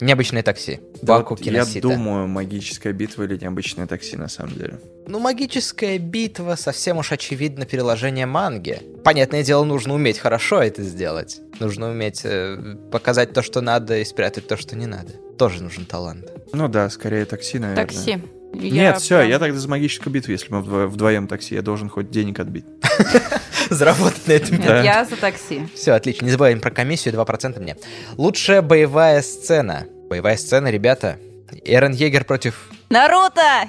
[0.00, 0.80] Необычное такси.
[1.02, 1.88] Да Баку вот я Киносита.
[1.88, 4.78] думаю, магическая битва или необычное такси на самом деле.
[5.06, 8.80] Ну, магическая битва совсем уж очевидно переложение манги.
[9.04, 11.40] Понятное дело, нужно уметь хорошо это сделать.
[11.60, 15.12] Нужно уметь э, показать то, что надо, и спрятать то, что не надо.
[15.38, 16.30] Тоже нужен талант.
[16.52, 17.86] Ну да, скорее такси, наверное.
[17.86, 18.18] Такси.
[18.54, 21.62] Нет, Я все, прям- я тогда за магическую битву, если мы вдво- вдвоем такси, я
[21.62, 22.64] должен хоть денег отбить.
[23.70, 24.56] Заработать на этом.
[24.58, 24.82] Нет, Да.
[24.82, 25.68] я за такси.
[25.74, 26.24] Все, отлично.
[26.24, 27.76] Не забываем про комиссию, 2% мне.
[28.16, 29.86] Лучшая боевая сцена.
[30.08, 31.18] Боевая сцена, ребята.
[31.64, 32.68] Эрен Егер против...
[32.90, 33.68] Наруто!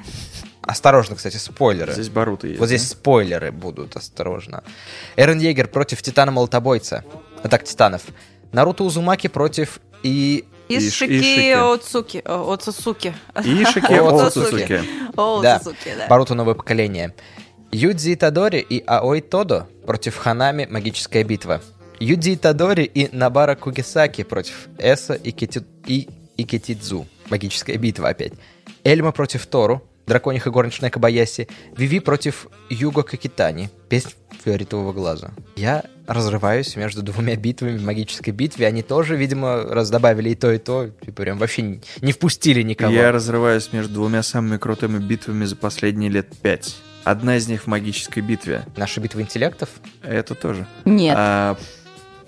[0.62, 1.94] Осторожно, кстати, спойлеры.
[1.94, 2.60] Здесь Баруто есть.
[2.60, 4.64] Вот здесь спойлеры будут, осторожно.
[5.16, 7.06] Эрен Егер против Титана Молотобойца.
[7.42, 8.02] Атак Титанов.
[8.52, 10.46] Наруто Узумаки против и...
[10.70, 11.54] Ишики.
[11.54, 12.22] Оцуки.
[12.26, 13.16] Оцусуки.
[13.36, 14.64] Ишики Оцусуки.
[14.64, 14.82] Оцусуки.
[15.16, 15.60] Да.
[15.62, 16.08] Да.
[16.10, 17.16] Боруто новое поколение.
[17.72, 21.62] Юдзи Итадори и Аой Тодо против Ханами Магическая битва.
[22.00, 25.64] Юдзи Итадори и Набара Кугисаки против Эса и, Кити...
[25.86, 27.08] и Икетидзу.
[27.30, 28.34] Магическая битва опять.
[28.84, 29.84] Эльма против Тору.
[30.06, 31.50] Дракониха горничная Кабаяси.
[31.76, 33.70] Виви против Юго Какитани.
[33.90, 34.14] Песнь
[34.46, 35.32] фиолетового глаза.
[35.58, 38.68] Я разрываюсь между двумя битвами магической битве.
[38.68, 40.88] Они тоже, видимо, раз добавили и то, и то.
[41.04, 42.94] Типа прям вообще не впустили никого.
[42.94, 46.78] Я разрываюсь между двумя самыми крутыми битвами за последние лет пять.
[47.10, 48.64] Одна из них в магической битве.
[48.76, 49.70] Наша битва интеллектов.
[50.04, 50.66] Это тоже.
[50.86, 51.16] Нет.
[51.18, 51.58] А,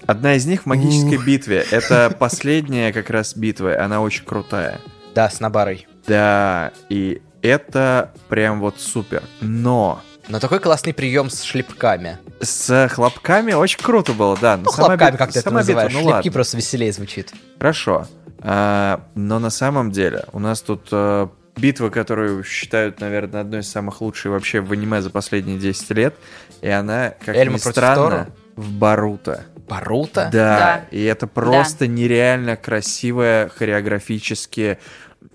[0.06, 1.66] одна из них в магической битве.
[1.72, 3.82] Это последняя как раз битва.
[3.84, 4.80] Она очень крутая.
[5.16, 5.88] Да, с Набарой.
[6.08, 9.22] Да, и это прям вот супер.
[9.42, 12.18] Но Но такой классный прием с шлепками.
[12.42, 14.58] с хлопками очень круто было, да.
[14.58, 15.94] но Ну, сама хлопками, бит- как ты это сама битва, называешь.
[15.94, 16.32] ну Шлепки ладно.
[16.32, 17.32] просто веселее звучит.
[17.60, 18.08] Хорошо.
[18.40, 23.70] А, но на самом деле у нас тут э, битва, которую считают, наверное, одной из
[23.70, 26.16] самых лучших вообще в аниме за последние 10 лет.
[26.62, 28.26] И она, как Эльма ни странно, Тору?
[28.56, 29.44] в Боруто.
[29.68, 30.30] Боруто?
[30.32, 30.82] Да, Да.
[30.92, 34.80] и это просто нереально красивая, хореографически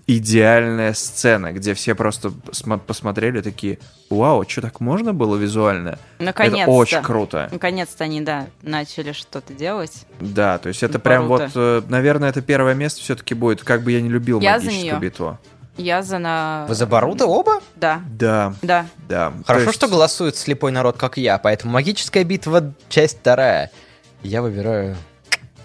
[0.07, 5.97] идеальная сцена, где все просто смо- посмотрели такие, вау, что так можно было визуально?
[6.19, 6.61] Наконец-то.
[6.61, 7.49] Это очень круто.
[7.51, 10.05] Наконец-то они, да, начали что-то делать.
[10.19, 13.91] Да, то есть это прям вот, э, наверное, это первое место все-таки будет, как бы
[13.91, 15.39] я не любил Я за магическую битву.
[15.77, 16.65] Я за на...
[16.69, 17.59] Вы за Боруто оба?
[17.75, 18.85] Да, Да, да.
[19.09, 19.33] да.
[19.45, 23.71] Хорошо, есть- что голосует слепой народ, как я, поэтому магическая битва, часть вторая.
[24.23, 24.95] Я выбираю...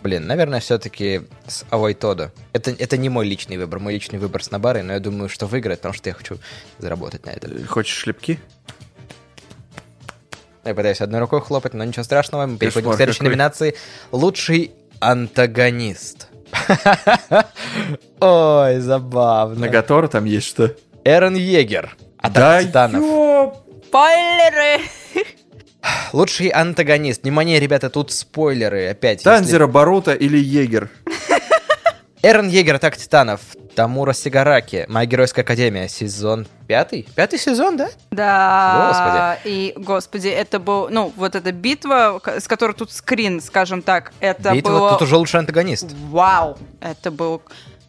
[0.03, 2.33] Блин, наверное, все-таки с Авой Тодо.
[2.55, 3.81] Это, это не мой личный выбор.
[3.81, 6.39] Мой личный выбор с Набарой, но я думаю, что выиграет, потому что я хочу
[6.79, 7.49] заработать на это.
[7.49, 8.41] Э, Хочешь шлепки?
[10.65, 12.47] Я пытаюсь одной рукой хлопать, но ничего страшного.
[12.47, 13.31] Мы переходим Кошмар к следующей какой.
[13.31, 13.75] номинации.
[14.11, 16.29] Лучший антагонист.
[18.21, 19.61] Ой, забавно.
[19.61, 20.75] Нагатора там есть что?
[21.05, 21.97] Эрен Егер.
[22.19, 23.03] Атака Да титанов.
[23.03, 23.55] ёп!
[23.89, 24.83] Спойлеры!
[26.13, 27.23] Лучший антагонист.
[27.23, 29.19] Внимание, ребята, тут спойлеры опять.
[29.21, 30.91] если- Танзера, Боруто или Егер?
[32.23, 33.41] Эрен Егер, Атака титанов.
[33.75, 34.85] Тамура Сигараки.
[34.89, 35.89] Моя геройская академия.
[35.89, 37.09] Сезон пятый?
[37.15, 37.89] Пятый сезон, да?
[38.11, 39.39] Да.
[39.45, 44.53] И, господи, это был, ну, вот эта битва, с которой тут скрин, скажем так, это
[44.53, 44.91] Битва, было...
[44.91, 45.93] тут уже лучший антагонист.
[46.11, 46.59] Вау!
[46.81, 47.41] Это был...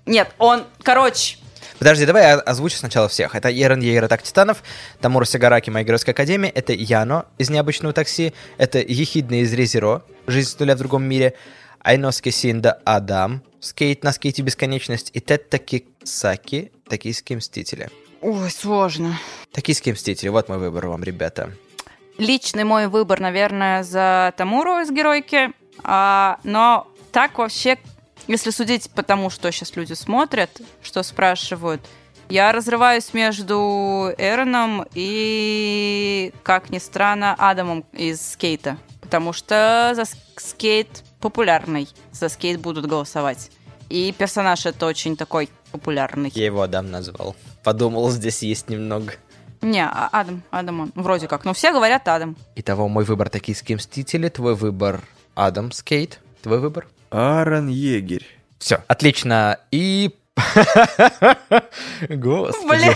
[0.06, 1.38] Нет, он, короче,
[1.78, 3.36] Подожди, давай я озвучу сначала всех.
[3.36, 4.63] Это Эрен Егер, Атака титанов.
[5.02, 6.50] Тамура Сигараки, Моя геройская академия.
[6.50, 8.34] Это Яно из Необычного такси.
[8.58, 10.04] Это Ехидна из Резеро.
[10.28, 11.34] Жизнь с нуля в другом мире.
[11.80, 13.41] Айноски Синда Адам.
[13.62, 15.12] Скейт на скейте бесконечность.
[15.13, 16.71] И Тетта Кисаки.
[16.89, 17.89] Токийские мстители.
[18.21, 19.17] ой, сложно.
[19.54, 20.30] Токийские мстители.
[20.30, 21.54] Вот мой выбор вам, ребята.
[22.17, 25.52] Личный мой выбор, наверное, за Тамуру из геройки.
[25.84, 27.78] А, но так вообще,
[28.28, 31.82] если судить по тому, что сейчас люди смотрят, что спрашивают,
[32.30, 38.78] я разрываюсь между Эроном и, как ни странно, Адамом из скейта.
[39.02, 41.88] Потому что за ск- скейт популярный.
[42.12, 43.51] За скейт будут голосовать.
[43.89, 46.31] И персонаж это очень такой популярный.
[46.34, 47.36] Я его Адам назвал.
[47.63, 49.13] Подумал, здесь есть немного.
[49.62, 51.45] Не, а- Адам, Адам он, вроде как.
[51.45, 52.36] Но все говорят Адам.
[52.55, 55.01] Итого, мой выбор «Токийские мстители», твой выбор
[55.36, 56.88] «Адам Скейт», твой выбор?
[57.12, 58.25] Эрен Йегер.
[58.57, 59.60] Все, отлично.
[59.71, 60.15] И...
[62.10, 62.67] Господи.
[62.67, 62.95] Блин.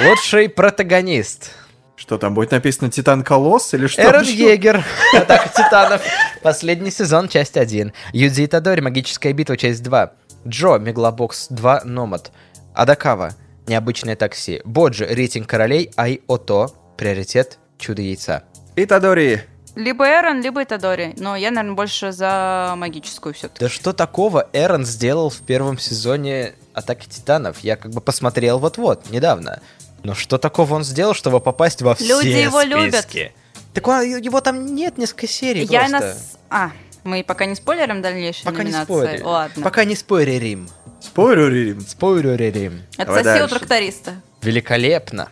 [0.00, 1.52] Лучший протагонист.
[1.96, 4.02] Что там будет написано Титан Колосс или что?
[4.02, 6.02] Эрен Йегер, Атака Титанов.
[6.42, 7.92] Последний сезон, часть 1.
[8.12, 10.12] Юдзи Итадори, Магическая битва, часть 2.
[10.46, 12.30] Джо, Мегалобокс 2, Номад.
[12.74, 13.32] Адакава,
[13.66, 14.60] Необычное такси.
[14.64, 18.44] Боджи, Рейтинг королей, Айото, Приоритет, Чудо яйца.
[18.76, 19.42] Итадори.
[19.74, 21.14] Либо Эрон, либо Итадори.
[21.18, 23.60] Но я, наверное, больше за магическую все-таки.
[23.60, 27.58] Да что такого Эрон сделал в первом сезоне Атаки Титанов?
[27.60, 29.60] Я как бы посмотрел вот-вот, недавно.
[30.06, 32.74] Но что такого он сделал, чтобы попасть во все Люди его списки?
[32.76, 33.32] любят.
[33.74, 35.98] Так он- его там нет несколько серий Я просто.
[35.98, 36.36] нас...
[36.48, 36.70] А,
[37.02, 38.84] мы пока не спойлерим дальнейшие Пока не номинации?
[38.84, 39.26] спорим.
[39.26, 39.64] Ладно.
[39.64, 40.68] Пока не спойлерим.
[41.00, 41.80] Спойлерим.
[41.80, 42.82] Спойлерим.
[42.96, 44.14] Отсоси у тракториста.
[44.42, 45.28] Великолепно.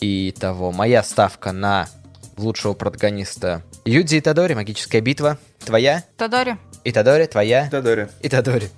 [0.00, 1.88] И того, моя ставка на
[2.36, 5.38] лучшего протагониста Юдзи Итадори, Магическая битва.
[5.64, 6.04] Твоя?
[6.18, 6.58] Итадори.
[6.84, 7.66] Итадори, твоя?
[7.68, 8.08] Итадори.
[8.20, 8.68] Итадори.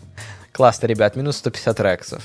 [0.53, 2.23] Классно, ребят, минус 150 рексов.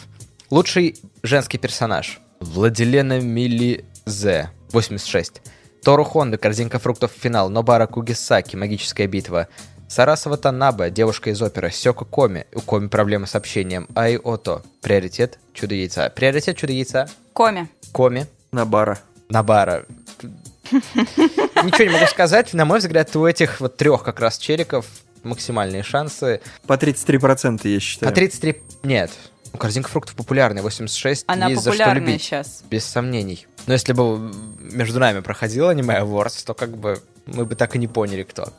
[0.51, 2.19] Лучший женский персонаж.
[2.39, 5.41] Владилена Милизе, 86.
[5.83, 7.49] Тору Хонда, корзинка фруктов, финал.
[7.49, 9.47] Нобара Кугисаки, магическая битва.
[9.87, 11.71] Сарасова Танаба, девушка из оперы.
[11.71, 13.87] Сёка Коми, у Коми проблемы с общением.
[13.95, 16.09] Ай Ото, приоритет, чудо яйца.
[16.09, 17.09] Приоритет, чудо яйца.
[17.33, 17.67] Коми.
[17.91, 18.99] Коми, Набара.
[19.29, 19.85] Набара.
[20.71, 22.53] Ничего не могу сказать.
[22.53, 24.85] На мой взгляд, у этих вот трех как раз челиков
[25.23, 26.41] максимальные шансы.
[26.67, 28.11] По 33% я считаю.
[28.11, 28.61] По 33...
[28.83, 29.11] Нет.
[29.57, 31.25] Корзинка фруктов популярная, 86.
[31.27, 32.21] Она есть за что популярная любить.
[32.23, 32.63] сейчас.
[32.69, 33.47] Без сомнений.
[33.67, 37.79] Но если бы между нами проходил аниме Awards, то как бы мы бы так и
[37.79, 38.53] не поняли, кто.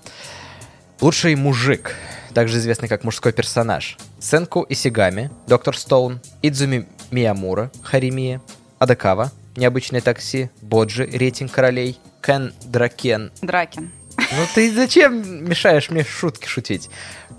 [1.01, 1.95] Лучший мужик,
[2.35, 3.97] также известный как мужской персонаж.
[4.19, 8.43] Сенку Исигами, Доктор Стоун, Идзуми Миямура, Харимия,
[8.79, 13.33] Адакава, Необычное такси, Боджи, Рейтинг королей, Кен Дракен.
[13.43, 13.91] Дракин.
[14.17, 16.89] Ну ты зачем мешаешь мне шутки шутить?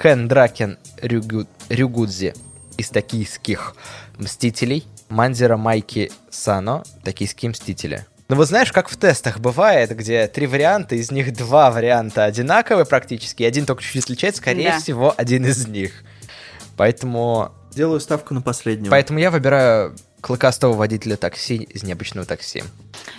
[0.02, 2.34] Кен Дракен Рюгу- Рюгудзи
[2.82, 3.76] из токийских
[4.17, 8.06] Мстителей, Манзера Майки Сано, Токийские Мстители.
[8.28, 12.86] Ну вот знаешь, как в тестах бывает, где три варианта, из них два варианта одинаковые
[12.86, 14.80] практически, и один только чуть-чуть отличается, скорее Да.
[14.80, 16.04] всего, один из них.
[16.78, 18.89] Поэтому, Делаю ставку на последнего.
[18.89, 22.63] поэтому я выбираю клыкастого водителя такси из необычного такси.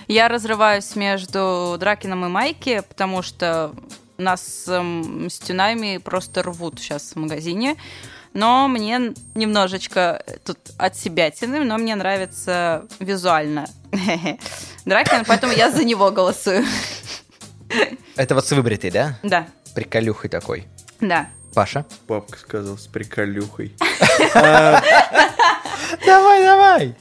[0.08, 3.72] Я разрываюсь между Дракином и Майки, потому что
[4.18, 7.76] нас с эм, Стюнами просто рвут сейчас в магазине.
[8.34, 13.66] Но мне немножечко тут от себя тяны, но мне нравится визуально
[14.86, 16.64] Дракин, поэтому я за него голосую.
[18.16, 19.18] Это вот с выбритый, да?
[19.22, 20.66] Да, Приколюхой такой.
[21.00, 21.28] да.
[21.54, 21.84] Паша?
[22.06, 23.74] Папка сказал с приколюхой.
[26.06, 26.96] Давай, давай!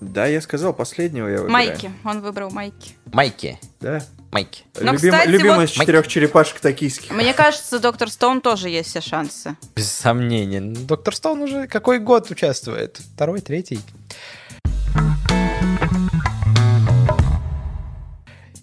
[0.00, 1.52] Да, я сказал, последнего я выбираю.
[1.52, 2.96] Майки, он выбрал Майки.
[3.12, 3.58] Майки.
[3.80, 4.02] Да.
[4.32, 4.64] Майки.
[4.74, 7.10] Но, Любим- кстати, любимый вот- из четырех черепашек токийских.
[7.10, 9.56] Мне кажется, Доктор Стоун тоже есть все шансы.
[9.74, 10.60] Без сомнения.
[10.60, 13.00] Ну, Доктор Стоун уже какой год участвует?
[13.14, 13.80] Второй, третий?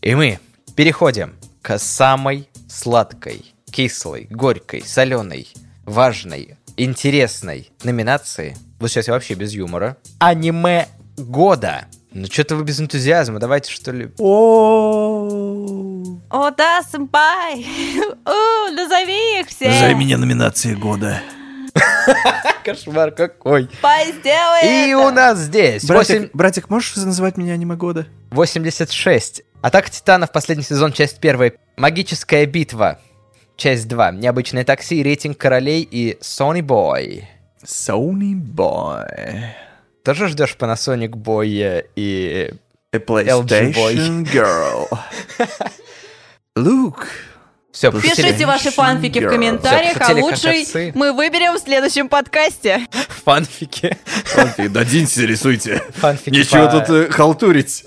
[0.01, 0.39] И мы
[0.75, 5.47] переходим к самой сладкой, кислой, горькой, соленой,
[5.85, 8.57] важной, интересной номинации.
[8.79, 9.95] Вот сейчас я вообще без юмора.
[10.19, 11.85] Аниме года.
[12.13, 14.11] Ну что-то вы без энтузиазма, давайте что ли.
[14.19, 17.65] О, О, да, сэмпай!
[18.25, 19.95] О, назови их все!
[19.95, 21.21] меня номинацией года.
[22.63, 23.67] Кошмар какой.
[23.81, 24.99] Пай, сделай И это!
[24.99, 28.05] у нас здесь Братик, восемь- братик, можешь называть меня аниме года?
[28.29, 29.41] 86.
[29.63, 31.53] Атака Титанов, последний сезон, часть первая.
[31.77, 32.99] Магическая битва,
[33.57, 34.11] часть 2.
[34.11, 37.23] Необычное такси, рейтинг королей и Sony Boy.
[37.65, 39.45] Sony Boy.
[40.03, 42.53] Тоже ждешь Panasonic Boy и...
[42.91, 43.73] A LG Boy.
[43.73, 44.87] PlayStation Girl.
[46.57, 47.05] Luke.
[47.71, 49.29] Все, Пишите ваши фанфики в Girl.
[49.31, 52.85] комментариях, Всё, а лучший мы выберем в следующем подкасте.
[53.25, 53.97] фанфики.
[54.25, 55.81] Фанфик, дадите, рисуйте.
[55.95, 57.83] Фанфики Нечего по- тут э, халтурить.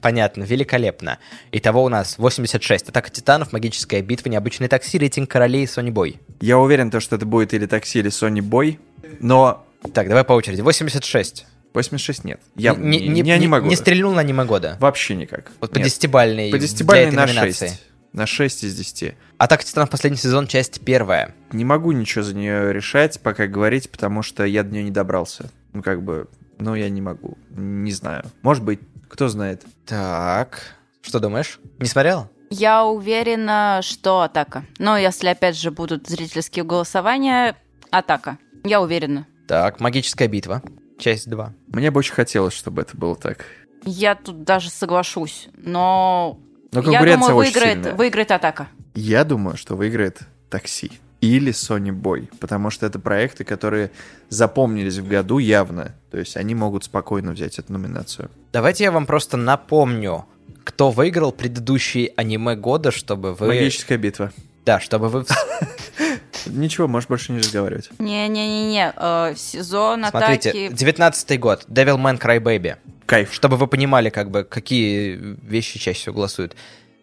[0.00, 1.18] Понятно, великолепно.
[1.50, 2.90] Итого у нас 86.
[2.90, 6.18] Атака Титанов, Магическая битва, Необычное такси, рейтинг королей и Sony Boy.
[6.40, 8.78] Я уверен, то, что это будет или такси, или Sony Boy,
[9.18, 10.60] но Так, давай по очереди.
[10.60, 11.46] 86.
[11.74, 12.40] 86 нет.
[12.54, 13.66] Я не, не, не, не года.
[13.66, 14.76] не стрельнул на аниме года.
[14.80, 15.50] Вообще никак.
[15.60, 17.68] Вот по десятибальной По этой на номинации.
[17.68, 17.82] 6.
[18.12, 19.14] На 6 из 10.
[19.38, 21.34] Атака Титанов, последний сезон, часть первая.
[21.50, 25.50] Не могу ничего за нее решать, пока говорить, потому что я до нее не добрался.
[25.72, 26.28] Ну, как бы,
[26.60, 27.36] ну, я не могу.
[27.50, 28.24] Не знаю.
[28.42, 29.64] Может быть, кто знает.
[29.84, 31.58] Так, что думаешь?
[31.80, 32.30] Не смотрел?
[32.50, 34.64] Я уверена, что атака.
[34.78, 37.56] Но если опять же будут зрительские голосования,
[37.90, 38.38] атака.
[38.62, 39.26] Я уверена.
[39.48, 40.62] Так, Магическая битва,
[40.98, 41.52] часть 2.
[41.68, 43.44] Мне бы очень хотелось, чтобы это было так.
[43.84, 45.48] Я тут даже соглашусь.
[45.56, 46.38] Но
[46.72, 47.94] Но я думаю, выиграет, сильная.
[47.94, 48.68] выиграет атака.
[48.94, 50.20] Я думаю, что выиграет
[50.50, 50.92] такси.
[51.20, 53.90] или Sony Boy, потому что это проекты, которые
[54.28, 55.94] запомнились в году явно.
[56.10, 58.30] То есть они могут спокойно взять эту номинацию.
[58.52, 60.26] Давайте я вам просто напомню,
[60.64, 63.48] кто выиграл предыдущие аниме года, чтобы вы...
[63.48, 64.32] Магическая битва.
[64.64, 65.24] Да, чтобы вы...
[66.46, 67.90] Ничего, можешь больше не разговаривать.
[67.98, 70.68] Не-не-не-не, э, сезон Смотрите, атаки...
[70.74, 72.76] 19 год, Devilman Crybaby.
[73.06, 73.32] Кайф.
[73.32, 76.56] Чтобы вы понимали, как бы, какие вещи чаще всего голосуют.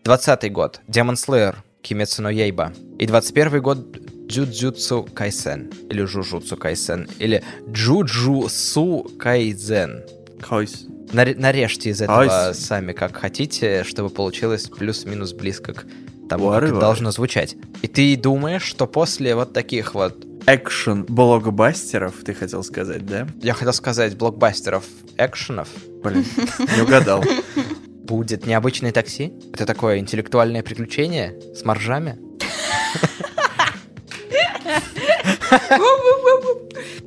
[0.04, 2.74] 20 год, Demon Slayer, Kimetsu no Yaiba.
[2.98, 3.78] И 21 год,
[4.28, 5.72] Jujutsu Kaisen.
[5.90, 7.10] Или Jujutsu Kaisen.
[7.20, 10.02] Или Jujutsu Kaisen.
[10.42, 10.86] Кайс.
[11.12, 12.58] Наре- нарежьте из этого Айс.
[12.58, 15.86] сами как хотите, чтобы получилось плюс-минус близко к
[16.32, 17.56] тому, как Вары, это должно звучать.
[17.82, 23.28] И ты думаешь, что после вот таких вот, Экшен блокбастеров, ты хотел сказать, да?
[23.44, 24.86] я хотел сказать, блокбастеров,
[25.18, 25.68] экшенов,
[26.04, 26.26] Блин,
[26.76, 27.24] не угадал.
[28.04, 29.34] будет необычное такси?
[29.54, 32.18] Это такое интеллектуальное приключение с моржами?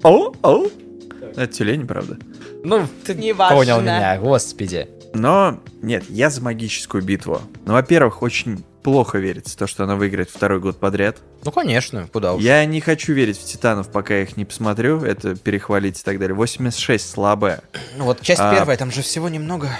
[0.02, 0.66] О, о.
[1.34, 2.18] Это тюлень, правда.
[2.62, 3.56] Ну, ты Неважно.
[3.56, 4.88] понял меня, господи.
[5.14, 7.40] Но нет, я за магическую битву.
[7.64, 11.16] Ну, во-первых, очень плохо верится в то, что она выиграет второй год подряд.
[11.42, 12.42] Ну, конечно, куда уж.
[12.42, 15.02] Я не хочу верить в Титанов, пока я их не посмотрю.
[15.02, 16.36] Это перехвалить и так далее.
[16.36, 17.62] 86 слабая.
[17.96, 19.70] Ну, вот часть А, первая, там же всего немного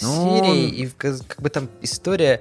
[0.00, 2.40] ну, серий, и как, как бы там история...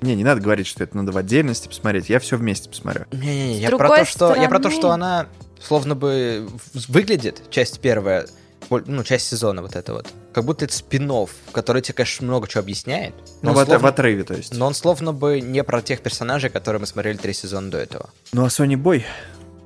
[0.00, 2.08] Не, не надо говорить, что это надо в отдельности посмотреть.
[2.08, 3.04] Я все вместе посмотрю.
[3.12, 5.26] Не-не-не, я про, то, что, я про то, стороны- что она
[5.60, 6.48] словно бы
[6.88, 8.26] выглядит, часть первая,
[8.70, 11.10] ну, часть сезона вот это вот, как будто это спин
[11.52, 13.14] который тебе, конечно, много чего объясняет.
[13.42, 14.54] Ну, он в, словно- в отрыве, то есть.
[14.54, 18.10] но он словно бы не про тех персонажей, которые мы смотрели три сезона до этого.
[18.32, 19.04] Ну, а Sony Boy?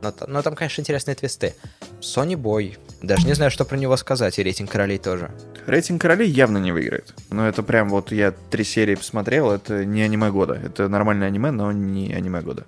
[0.02, 1.54] Но, но там, конечно, интересные твисты.
[2.00, 2.76] Сони Бой.
[3.02, 5.30] Даже не знаю, что про него сказать, и рейтинг королей тоже.
[5.66, 7.14] Рейтинг королей явно не выиграет.
[7.30, 10.54] Но это прям вот я три серии посмотрел, это не аниме года.
[10.54, 12.66] Это нормальное аниме, но не аниме года.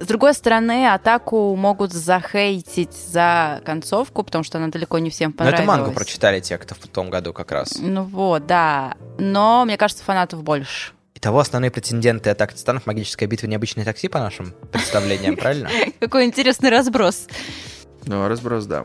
[0.00, 5.44] С другой стороны, атаку могут захейтить за концовку, потому что она далеко не всем Но
[5.44, 5.66] это понравилась.
[5.66, 7.76] мангу прочитали те, кто в том году как раз.
[7.80, 8.94] Ну вот, да.
[9.18, 10.92] Но, мне кажется, фанатов больше.
[11.14, 15.68] Итого основные претенденты Атака Титанов, Магическая битва, Необычное такси по нашим представлениям, правильно?
[16.00, 17.26] Какой интересный разброс.
[18.06, 18.84] Ну, разброс, да.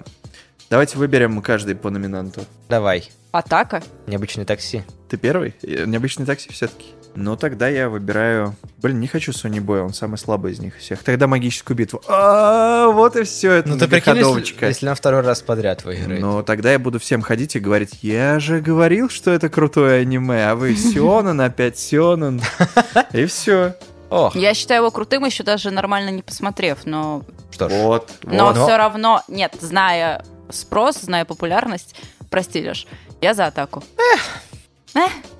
[0.71, 2.41] Давайте выберем каждый по номинанту.
[2.69, 3.11] Давай.
[3.31, 3.83] Атака?
[4.07, 4.83] Необычное такси.
[5.09, 5.53] Ты первый?
[5.61, 6.87] Необычный такси все-таки.
[7.15, 8.55] Ну, тогда я выбираю...
[8.77, 11.03] Блин, не хочу Sony Boy, он самый слабый из них всех.
[11.03, 12.01] Тогда магическую битву.
[12.07, 16.21] А, вот и все, это Ну ты прикинь, если, если на второй раз подряд выиграет.
[16.21, 20.49] Но тогда я буду всем ходить и говорить, я же говорил, что это крутое аниме,
[20.49, 22.41] а вы Сионан опять Сионан.
[23.13, 23.75] И все.
[24.09, 27.23] Ох, Я считаю его крутым, еще даже нормально не посмотрев, но...
[27.51, 27.71] что ж.
[27.73, 28.11] Вот.
[28.23, 28.57] Но вот.
[28.57, 31.95] все равно, нет, зная спрос, зная популярность,
[32.29, 32.85] прости, Леш,
[33.21, 33.83] я за атаку.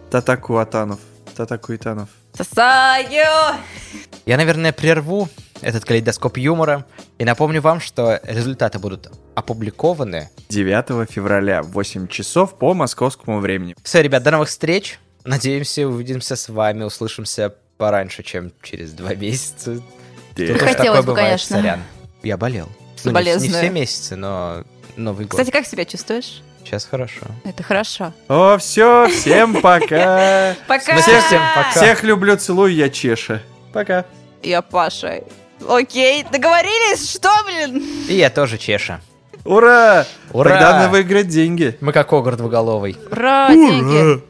[0.09, 0.99] Татаку Атанов.
[1.33, 2.09] Татаку Итанов.
[2.33, 3.57] Сосаю!
[4.25, 5.29] Я, наверное, прерву
[5.61, 6.85] этот калейдоскоп юмора
[7.17, 10.29] и напомню вам, что результаты будут опубликованы.
[10.49, 13.75] 9 февраля в 8 часов по московскому времени.
[13.83, 14.99] Все, ребят, до новых встреч.
[15.25, 19.81] Надеемся, увидимся с вами, услышимся пораньше, чем через два месяца.
[20.35, 21.57] Тут уж Хотелось такое бы, бывает, конечно.
[21.57, 21.79] сорян.
[22.23, 22.69] Я болел.
[23.03, 24.63] Ну, не, не все месяцы, но
[24.95, 25.31] Новый год.
[25.31, 26.41] Кстати, как себя чувствуешь?
[26.63, 27.25] Сейчас хорошо.
[27.43, 28.13] Это хорошо.
[28.27, 30.55] О, все, всем пока.
[30.67, 30.97] Пока!
[30.97, 31.71] Всех, всем пока.
[31.71, 33.41] Всех люблю, целую, я Чеша.
[33.73, 34.05] Пока.
[34.41, 35.21] Я Паша.
[35.67, 37.11] Окей, договорились?
[37.11, 37.83] Что, блин?
[38.07, 38.99] И я тоже Чеша.
[39.45, 40.05] Ура!
[40.31, 40.49] Ура!
[40.49, 41.77] Тогда надо выиграть деньги.
[41.81, 42.97] Мы как Огр двуголовый.
[43.11, 44.21] Ура, деньги.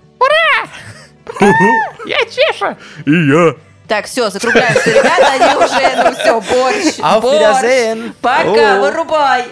[2.05, 2.77] Я Чеша!
[3.05, 3.55] И я.
[3.88, 8.13] Так, все, закругляемся, ребята, они уже, ну все, борщ, Auf борщ.
[8.21, 9.45] Пока, вырубай.